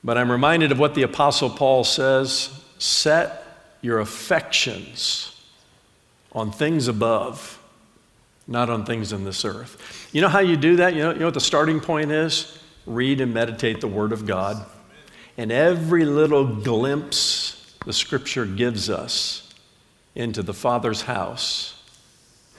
But 0.03 0.19
I'm 0.19 0.31
reminded 0.31 0.71
of 0.71 0.77
what 0.77 0.93
the 0.93 1.01
Apostle 1.01 1.49
Paul 1.49 1.83
says 1.83 2.63
set 2.77 3.43
your 3.81 3.97
affections 3.97 5.35
on 6.31 6.51
things 6.51 6.87
above, 6.87 7.59
not 8.47 8.69
on 8.69 8.85
things 8.85 9.13
in 9.13 9.23
this 9.23 9.43
earth. 9.45 10.07
You 10.11 10.21
know 10.21 10.29
how 10.29 10.41
you 10.41 10.57
do 10.57 10.75
that? 10.75 10.93
You 10.93 11.01
know, 11.01 11.13
you 11.13 11.19
know 11.21 11.25
what 11.25 11.33
the 11.33 11.39
starting 11.39 11.79
point 11.79 12.11
is? 12.11 12.59
Read 12.85 13.21
and 13.21 13.33
meditate 13.33 13.81
the 13.81 13.87
Word 13.87 14.11
of 14.11 14.27
God. 14.27 14.63
And 15.39 15.51
every 15.51 16.05
little 16.05 16.45
glimpse 16.45 17.75
the 17.83 17.93
Scripture 17.93 18.45
gives 18.45 18.91
us 18.91 19.51
into 20.13 20.43
the 20.43 20.53
Father's 20.53 21.01
house 21.01 21.81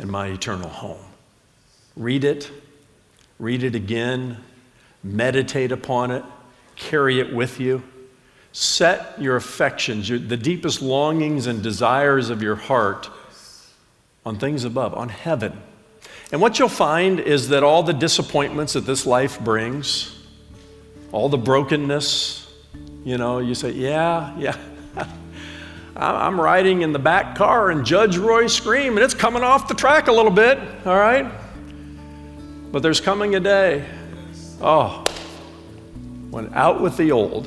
and 0.00 0.10
my 0.10 0.26
eternal 0.26 0.68
home. 0.68 1.09
Read 2.00 2.24
it, 2.24 2.50
read 3.38 3.62
it 3.62 3.74
again, 3.74 4.38
meditate 5.04 5.70
upon 5.70 6.10
it, 6.10 6.24
carry 6.74 7.20
it 7.20 7.34
with 7.34 7.60
you. 7.60 7.82
Set 8.52 9.20
your 9.20 9.36
affections, 9.36 10.08
your, 10.08 10.18
the 10.18 10.38
deepest 10.38 10.80
longings 10.80 11.46
and 11.46 11.62
desires 11.62 12.30
of 12.30 12.40
your 12.40 12.56
heart 12.56 13.10
on 14.24 14.38
things 14.38 14.64
above, 14.64 14.94
on 14.94 15.10
heaven. 15.10 15.60
And 16.32 16.40
what 16.40 16.58
you'll 16.58 16.70
find 16.70 17.20
is 17.20 17.50
that 17.50 17.62
all 17.62 17.82
the 17.82 17.92
disappointments 17.92 18.72
that 18.72 18.86
this 18.86 19.04
life 19.04 19.38
brings, 19.38 20.18
all 21.12 21.28
the 21.28 21.36
brokenness, 21.36 22.50
you 23.04 23.18
know, 23.18 23.40
you 23.40 23.54
say, 23.54 23.72
yeah, 23.72 24.34
yeah. 24.38 24.56
I'm 25.96 26.40
riding 26.40 26.80
in 26.80 26.94
the 26.94 26.98
back 26.98 27.36
car 27.36 27.70
and 27.70 27.84
Judge 27.84 28.16
Roy 28.16 28.46
scream, 28.46 28.94
and 28.94 29.04
it's 29.04 29.12
coming 29.12 29.42
off 29.42 29.68
the 29.68 29.74
track 29.74 30.08
a 30.08 30.12
little 30.12 30.30
bit, 30.30 30.58
all 30.86 30.96
right? 30.96 31.30
But 32.72 32.82
there's 32.82 33.00
coming 33.00 33.34
a 33.34 33.40
day, 33.40 33.84
oh, 34.60 35.06
when 36.30 36.52
out 36.54 36.80
with 36.80 36.96
the 36.96 37.10
old 37.12 37.46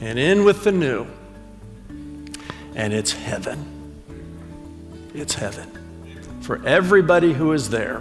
and 0.00 0.18
in 0.18 0.44
with 0.44 0.64
the 0.64 0.72
new, 0.72 1.06
and 2.74 2.92
it's 2.92 3.12
heaven. 3.12 3.70
It's 5.14 5.34
heaven 5.34 5.70
for 6.40 6.64
everybody 6.66 7.32
who 7.32 7.52
is 7.52 7.70
there 7.70 8.00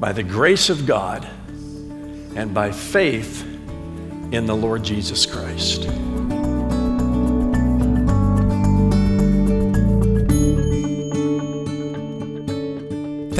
by 0.00 0.12
the 0.12 0.22
grace 0.22 0.70
of 0.70 0.86
God 0.86 1.24
and 2.34 2.52
by 2.52 2.72
faith 2.72 3.42
in 4.32 4.46
the 4.46 4.56
Lord 4.56 4.82
Jesus 4.82 5.26
Christ. 5.26 5.86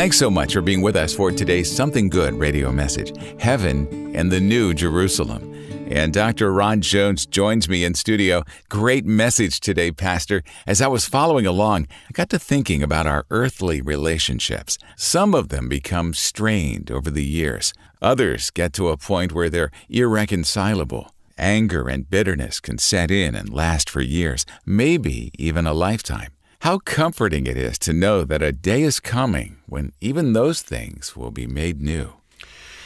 Thanks 0.03 0.19
so 0.19 0.33
much 0.33 0.55
for 0.55 0.62
being 0.62 0.83
with 0.83 0.97
us 0.97 1.15
for 1.15 1.31
today's 1.31 1.71
Something 1.71 2.09
Good 2.09 2.35
radio 2.35 2.73
message 2.73 3.17
Heaven 3.38 4.17
and 4.17 4.33
the 4.33 4.41
New 4.41 4.75
Jerusalem. 4.75 5.55
And 5.93 6.12
Dr. 6.12 6.53
Ron 6.53 6.81
Jones 6.81 7.25
joins 7.25 7.69
me 7.69 7.85
in 7.85 7.95
studio. 7.95 8.43
Great 8.69 9.05
message 9.05 9.61
today, 9.61 9.93
Pastor. 9.93 10.43
As 10.67 10.83
I 10.83 10.88
was 10.88 11.05
following 11.05 11.47
along, 11.47 11.87
I 12.09 12.12
got 12.15 12.31
to 12.31 12.41
thinking 12.41 12.83
about 12.83 13.07
our 13.07 13.27
earthly 13.31 13.81
relationships. 13.81 14.77
Some 14.97 15.37
of 15.37 15.51
them 15.51 15.69
become 15.69 16.15
strained 16.15 16.91
over 16.91 17.09
the 17.09 17.25
years, 17.25 17.73
others 18.03 18.51
get 18.51 18.73
to 18.73 18.88
a 18.88 18.97
point 18.97 19.31
where 19.31 19.49
they're 19.49 19.71
irreconcilable. 19.88 21.15
Anger 21.38 21.88
and 21.88 22.11
bitterness 22.11 22.59
can 22.59 22.79
set 22.79 23.12
in 23.12 23.37
and 23.37 23.55
last 23.55 23.88
for 23.88 24.01
years, 24.01 24.47
maybe 24.67 25.31
even 25.38 25.65
a 25.65 25.73
lifetime. 25.73 26.33
How 26.62 26.79
comforting 26.79 27.48
it 27.48 27.57
is 27.57 27.77
to 27.81 27.92
know 27.92 28.22
that 28.22 28.40
a 28.40 28.53
day 28.53 28.83
is 28.83 29.01
coming 29.01 29.57
when 29.66 29.90
even 30.01 30.33
those 30.33 30.62
things 30.62 31.16
will 31.16 31.33
be 31.33 31.48
made 31.48 31.83
new. 31.83 32.12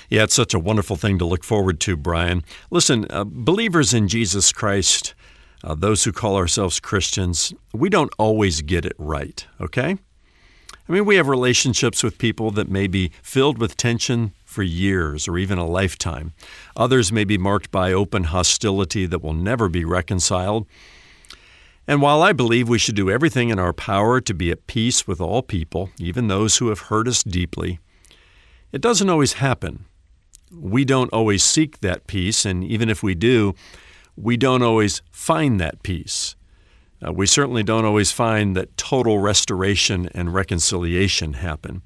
Yeah, 0.09 0.23
it's 0.23 0.35
such 0.35 0.55
a 0.55 0.59
wonderful 0.59 0.97
thing 0.97 1.19
to 1.19 1.27
look 1.27 1.45
forward 1.45 1.79
to, 1.81 1.95
Brian. 1.95 2.43
Listen, 2.71 3.05
uh, 3.11 3.25
believers 3.27 3.93
in 3.93 4.09
Jesus 4.09 4.51
Christ, 4.51 5.15
uh, 5.63 5.75
those 5.75 6.05
who 6.05 6.13
call 6.13 6.37
ourselves 6.37 6.81
Christians, 6.81 7.53
we 7.75 7.91
don't 7.91 8.15
always 8.17 8.63
get 8.63 8.87
it 8.87 8.95
right, 8.97 9.47
okay? 9.61 9.99
I 10.89 10.93
mean, 10.93 11.05
we 11.05 11.17
have 11.17 11.29
relationships 11.29 12.03
with 12.03 12.17
people 12.17 12.51
that 12.53 12.71
may 12.71 12.87
be 12.87 13.13
filled 13.21 13.59
with 13.59 13.77
tension 13.77 14.33
for 14.47 14.63
years 14.63 15.29
or 15.29 15.37
even 15.37 15.59
a 15.59 15.67
lifetime. 15.67 16.33
Others 16.77 17.13
may 17.13 17.25
be 17.25 17.37
marked 17.37 17.71
by 17.71 17.93
open 17.93 18.25
hostility 18.25 19.05
that 19.05 19.23
will 19.23 19.35
never 19.35 19.69
be 19.69 19.85
reconciled. 19.85 20.67
And 21.89 22.03
while 22.03 22.23
I 22.23 22.33
believe 22.33 22.69
we 22.69 22.79
should 22.79 22.97
do 22.97 23.11
everything 23.11 23.51
in 23.51 23.59
our 23.59 23.73
power 23.73 24.21
to 24.21 24.35
be 24.35 24.51
at 24.51 24.67
peace 24.67 25.07
with 25.07 25.21
all 25.21 25.43
people, 25.43 25.91
even 25.99 26.29
those 26.29 26.57
who 26.57 26.69
have 26.69 26.81
hurt 26.81 27.07
us 27.07 27.23
deeply, 27.23 27.79
it 28.73 28.81
doesn't 28.81 29.09
always 29.09 29.35
happen 29.35 29.85
we 30.53 30.85
don't 30.85 31.13
always 31.13 31.43
seek 31.43 31.81
that 31.81 32.07
peace, 32.07 32.45
and 32.45 32.65
even 32.65 32.89
if 32.89 33.03
we 33.03 33.15
do, 33.15 33.55
we 34.17 34.37
don't 34.37 34.63
always 34.63 35.03
find 35.11 35.61
that 35.61 35.83
peace. 35.83 36.37
Uh, 37.07 37.13
we 37.13 37.27
certainly 37.27 37.63
don't 37.63 37.85
always 37.85 38.11
find 38.13 38.57
that 38.57 38.77
total 38.77 39.19
restoration 39.19 40.09
and 40.15 40.33
reconciliation 40.33 41.35
happen. 41.35 41.83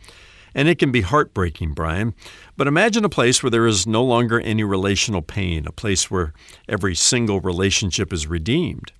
And 0.55 0.69
it 0.69 0.79
can 0.79 0.93
be 0.93 1.01
heartbreaking, 1.01 1.75
Brian. 1.75 2.15
But 2.57 2.67
imagine 2.67 3.05
a 3.05 3.09
place 3.09 3.43
where 3.43 3.51
there 3.51 3.67
is 3.67 3.87
no 3.87 4.05
longer 4.05 4.41
any 4.41 4.65
relational 4.65 5.23
pain, 5.23 5.67
a 5.67 5.73
place 5.73 6.11
where 6.11 6.33
every 6.69 6.95
single 6.95 7.41
relationship 7.41 8.13
is 8.13 8.27
redeemed. 8.27 8.93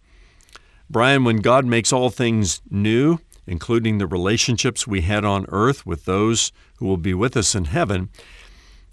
Brian, 0.91 1.23
when 1.23 1.37
God 1.37 1.65
makes 1.65 1.93
all 1.93 2.11
things 2.11 2.61
new, 2.69 3.21
including 3.47 3.99
the 3.99 4.09
relationships 4.09 4.89
we 4.89 5.03
had 5.03 5.25
on 5.25 5.47
earth 5.49 5.87
with 5.87 6.05
those 6.05 6.51
who 6.79 6.87
will 6.87 6.97
be 6.97 7.15
with 7.15 7.37
us 7.37 7.55
in 7.55 7.67
heaven, 7.67 8.09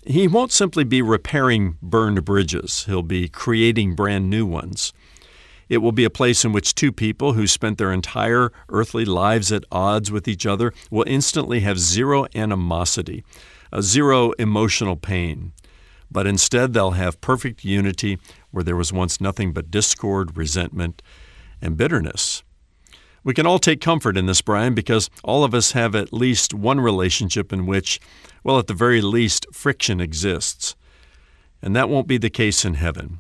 he 0.06 0.28
won't 0.28 0.52
simply 0.52 0.84
be 0.84 1.02
repairing 1.02 1.76
burned 1.82 2.24
bridges, 2.24 2.86
he'll 2.86 3.02
be 3.02 3.28
creating 3.28 3.96
brand 3.96 4.30
new 4.30 4.46
ones. 4.46 4.94
It 5.70 5.80
will 5.80 5.92
be 5.92 6.04
a 6.04 6.12
place 6.12 6.46
in 6.46 6.54
which 6.54 6.76
two 6.76 6.92
people 6.92 7.34
who 7.34 7.48
spent 7.48 7.80
their 7.80 7.92
entire 7.92 8.52
earthly 8.70 9.04
lives 9.04 9.52
at 9.52 9.66
odds 9.72 10.12
with 10.12 10.28
each 10.28 10.46
other 10.46 10.74
will 10.92 11.04
instantly 11.08 11.62
have 11.62 11.80
zero 11.80 12.28
animosity, 12.36 13.24
zero 13.82 14.34
emotional 14.34 14.98
pain. 14.98 15.52
But 16.12 16.28
instead, 16.28 16.74
they'll 16.74 16.92
have 16.92 17.20
perfect 17.22 17.66
unity 17.66 18.20
where 18.52 18.64
there 18.64 18.78
was 18.78 18.94
once 18.94 19.20
nothing 19.20 19.52
but 19.52 19.72
discord, 19.72 20.38
resentment, 20.38 21.02
and 21.62 21.78
bitterness. 21.78 22.44
We 23.24 23.34
can 23.34 23.46
all 23.46 23.60
take 23.60 23.82
comfort 23.82 24.16
in 24.16 24.26
this, 24.26 24.42
Brian, 24.42 24.74
because 24.74 25.10
all 25.24 25.44
of 25.44 25.54
us 25.54 25.74
have 25.74 25.96
at 25.96 26.14
least 26.14 26.54
one 26.54 26.80
relationship 26.80 27.52
in 27.52 27.66
which, 27.66 28.00
well, 28.44 28.58
at 28.58 28.68
the 28.68 28.74
very 28.74 29.02
least, 29.02 29.46
friction 29.52 30.00
exists. 30.00 30.76
And 31.62 31.76
that 31.76 31.90
won't 31.90 32.08
be 32.08 32.18
the 32.18 32.30
case 32.30 32.64
in 32.64 32.76
heaven. 32.76 33.20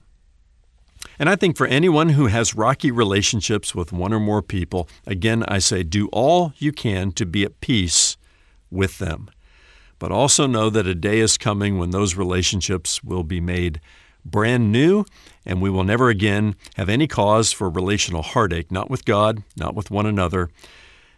And 1.19 1.29
I 1.29 1.35
think 1.35 1.57
for 1.57 1.67
anyone 1.67 2.09
who 2.09 2.27
has 2.27 2.55
rocky 2.55 2.91
relationships 2.91 3.73
with 3.73 3.91
one 3.91 4.13
or 4.13 4.19
more 4.19 4.41
people, 4.41 4.87
again, 5.05 5.43
I 5.47 5.59
say 5.59 5.83
do 5.83 6.07
all 6.13 6.53
you 6.57 6.71
can 6.71 7.11
to 7.13 7.25
be 7.25 7.43
at 7.43 7.59
peace 7.59 8.17
with 8.69 8.99
them. 8.99 9.29
But 9.99 10.11
also 10.11 10.45
know 10.45 10.69
that 10.69 10.85
a 10.85 10.93
day 10.93 11.19
is 11.19 11.37
coming 11.37 11.77
when 11.77 11.89
those 11.89 12.15
relationships 12.15 13.03
will 13.03 13.23
be 13.23 13.41
made 13.41 13.81
brand 14.23 14.71
new, 14.71 15.05
and 15.47 15.61
we 15.61 15.69
will 15.71 15.85
never 15.85 16.09
again 16.09 16.55
have 16.75 16.89
any 16.89 17.07
cause 17.07 17.51
for 17.51 17.69
relational 17.69 18.21
heartache, 18.21 18.71
not 18.71 18.91
with 18.91 19.05
God, 19.05 19.41
not 19.55 19.73
with 19.73 19.89
one 19.89 20.05
another, 20.05 20.49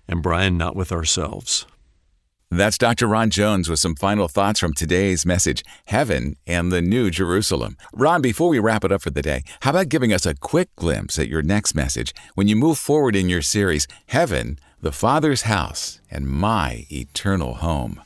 and 0.07 0.23
Brian, 0.23 0.57
not 0.57 0.75
with 0.75 0.91
ourselves. 0.91 1.65
That's 2.51 2.77
Dr. 2.79 3.07
Ron 3.07 3.29
Jones 3.29 3.69
with 3.69 3.79
some 3.79 3.95
final 3.95 4.27
thoughts 4.27 4.59
from 4.59 4.73
today's 4.73 5.25
message 5.25 5.63
Heaven 5.85 6.35
and 6.47 6.71
the 6.71 6.81
New 6.81 7.11
Jerusalem. 7.11 7.77
Ron, 7.93 8.21
before 8.21 8.49
we 8.49 8.59
wrap 8.59 8.83
it 8.83 8.91
up 8.91 9.01
for 9.01 9.11
the 9.11 9.21
day, 9.21 9.43
how 9.61 9.71
about 9.71 9.89
giving 9.89 10.13
us 10.13 10.25
a 10.25 10.35
quick 10.35 10.75
glimpse 10.75 11.19
at 11.19 11.27
your 11.27 11.43
next 11.43 11.75
message 11.75 12.13
when 12.35 12.47
you 12.47 12.55
move 12.55 12.77
forward 12.77 13.15
in 13.15 13.29
your 13.29 13.43
series, 13.43 13.87
Heaven, 14.07 14.57
the 14.81 14.91
Father's 14.91 15.43
House, 15.43 16.01
and 16.09 16.27
My 16.27 16.85
Eternal 16.89 17.55
Home? 17.55 18.01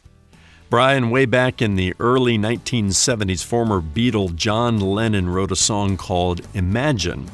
Brian, 0.73 1.11
way 1.11 1.27
back 1.27 1.61
in 1.61 1.75
the 1.75 1.93
early 1.99 2.35
1970s, 2.35 3.45
former 3.45 3.79
Beatle 3.79 4.35
John 4.35 4.79
Lennon 4.79 5.29
wrote 5.29 5.51
a 5.51 5.55
song 5.55 5.97
called 5.97 6.41
Imagine. 6.55 7.29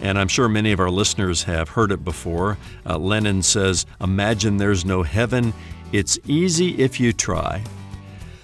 And 0.00 0.18
I'm 0.18 0.26
sure 0.26 0.48
many 0.48 0.72
of 0.72 0.80
our 0.80 0.90
listeners 0.90 1.44
have 1.44 1.68
heard 1.68 1.92
it 1.92 2.02
before. 2.04 2.58
Uh, 2.84 2.98
Lennon 2.98 3.44
says, 3.44 3.86
Imagine 4.00 4.56
there's 4.56 4.84
no 4.84 5.04
heaven. 5.04 5.54
It's 5.92 6.18
easy 6.26 6.76
if 6.76 6.98
you 6.98 7.12
try. 7.12 7.62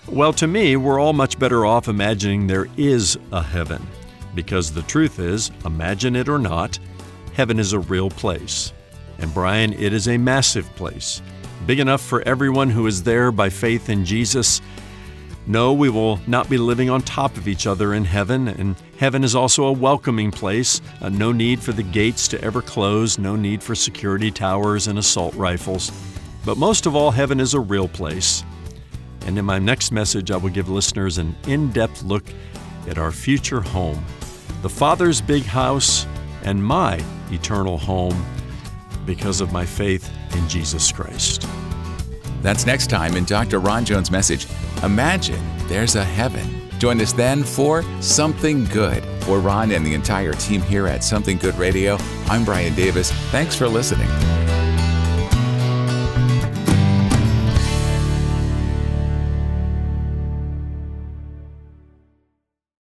Well, 0.06 0.32
to 0.34 0.46
me, 0.46 0.76
we're 0.76 1.00
all 1.00 1.12
much 1.12 1.36
better 1.36 1.66
off 1.66 1.88
imagining 1.88 2.46
there 2.46 2.68
is 2.76 3.18
a 3.32 3.42
heaven. 3.42 3.84
Because 4.36 4.70
the 4.70 4.82
truth 4.82 5.18
is, 5.18 5.50
imagine 5.64 6.14
it 6.14 6.28
or 6.28 6.38
not, 6.38 6.78
heaven 7.34 7.58
is 7.58 7.72
a 7.72 7.80
real 7.80 8.10
place. 8.10 8.72
And 9.18 9.34
Brian, 9.34 9.72
it 9.72 9.92
is 9.92 10.06
a 10.06 10.16
massive 10.16 10.72
place 10.76 11.22
big 11.66 11.80
enough 11.80 12.00
for 12.00 12.22
everyone 12.22 12.70
who 12.70 12.86
is 12.86 13.02
there 13.02 13.32
by 13.32 13.50
faith 13.50 13.88
in 13.88 14.04
Jesus. 14.04 14.60
No, 15.48 15.72
we 15.72 15.88
will 15.88 16.20
not 16.26 16.48
be 16.48 16.58
living 16.58 16.90
on 16.90 17.02
top 17.02 17.36
of 17.36 17.48
each 17.48 17.66
other 17.66 17.94
in 17.94 18.04
heaven, 18.04 18.48
and 18.48 18.76
heaven 18.98 19.24
is 19.24 19.34
also 19.34 19.64
a 19.64 19.72
welcoming 19.72 20.30
place. 20.30 20.80
Uh, 21.00 21.08
no 21.08 21.32
need 21.32 21.60
for 21.60 21.72
the 21.72 21.82
gates 21.82 22.28
to 22.28 22.40
ever 22.42 22.62
close, 22.62 23.18
no 23.18 23.36
need 23.36 23.62
for 23.62 23.74
security 23.74 24.30
towers 24.30 24.86
and 24.86 24.98
assault 24.98 25.34
rifles. 25.34 25.90
But 26.44 26.56
most 26.56 26.86
of 26.86 26.94
all, 26.94 27.10
heaven 27.10 27.40
is 27.40 27.54
a 27.54 27.60
real 27.60 27.88
place. 27.88 28.44
And 29.26 29.36
in 29.38 29.44
my 29.44 29.58
next 29.58 29.90
message, 29.90 30.30
I 30.30 30.36
will 30.36 30.50
give 30.50 30.68
listeners 30.68 31.18
an 31.18 31.34
in 31.48 31.72
depth 31.72 32.02
look 32.04 32.24
at 32.88 32.98
our 32.98 33.10
future 33.10 33.60
home, 33.60 34.04
the 34.62 34.68
Father's 34.68 35.20
big 35.20 35.42
house, 35.42 36.06
and 36.44 36.62
my 36.62 37.02
eternal 37.30 37.76
home 37.76 38.24
because 39.04 39.40
of 39.40 39.52
my 39.52 39.66
faith 39.66 40.08
in 40.34 40.48
Jesus 40.48 40.90
Christ. 40.90 41.46
That's 42.42 42.66
next 42.66 42.88
time 42.88 43.16
in 43.16 43.24
Dr. 43.24 43.60
Ron 43.60 43.84
Jones' 43.84 44.10
message 44.10 44.46
Imagine 44.82 45.42
there's 45.68 45.96
a 45.96 46.04
heaven. 46.04 46.60
Join 46.78 47.00
us 47.00 47.12
then 47.12 47.42
for 47.42 47.82
Something 48.00 48.66
Good. 48.66 49.02
For 49.24 49.40
Ron 49.40 49.72
and 49.72 49.84
the 49.84 49.94
entire 49.94 50.34
team 50.34 50.60
here 50.60 50.86
at 50.86 51.02
Something 51.02 51.38
Good 51.38 51.56
Radio, 51.56 51.96
I'm 52.26 52.44
Brian 52.44 52.74
Davis. 52.74 53.10
Thanks 53.30 53.56
for 53.56 53.66
listening. 53.66 54.45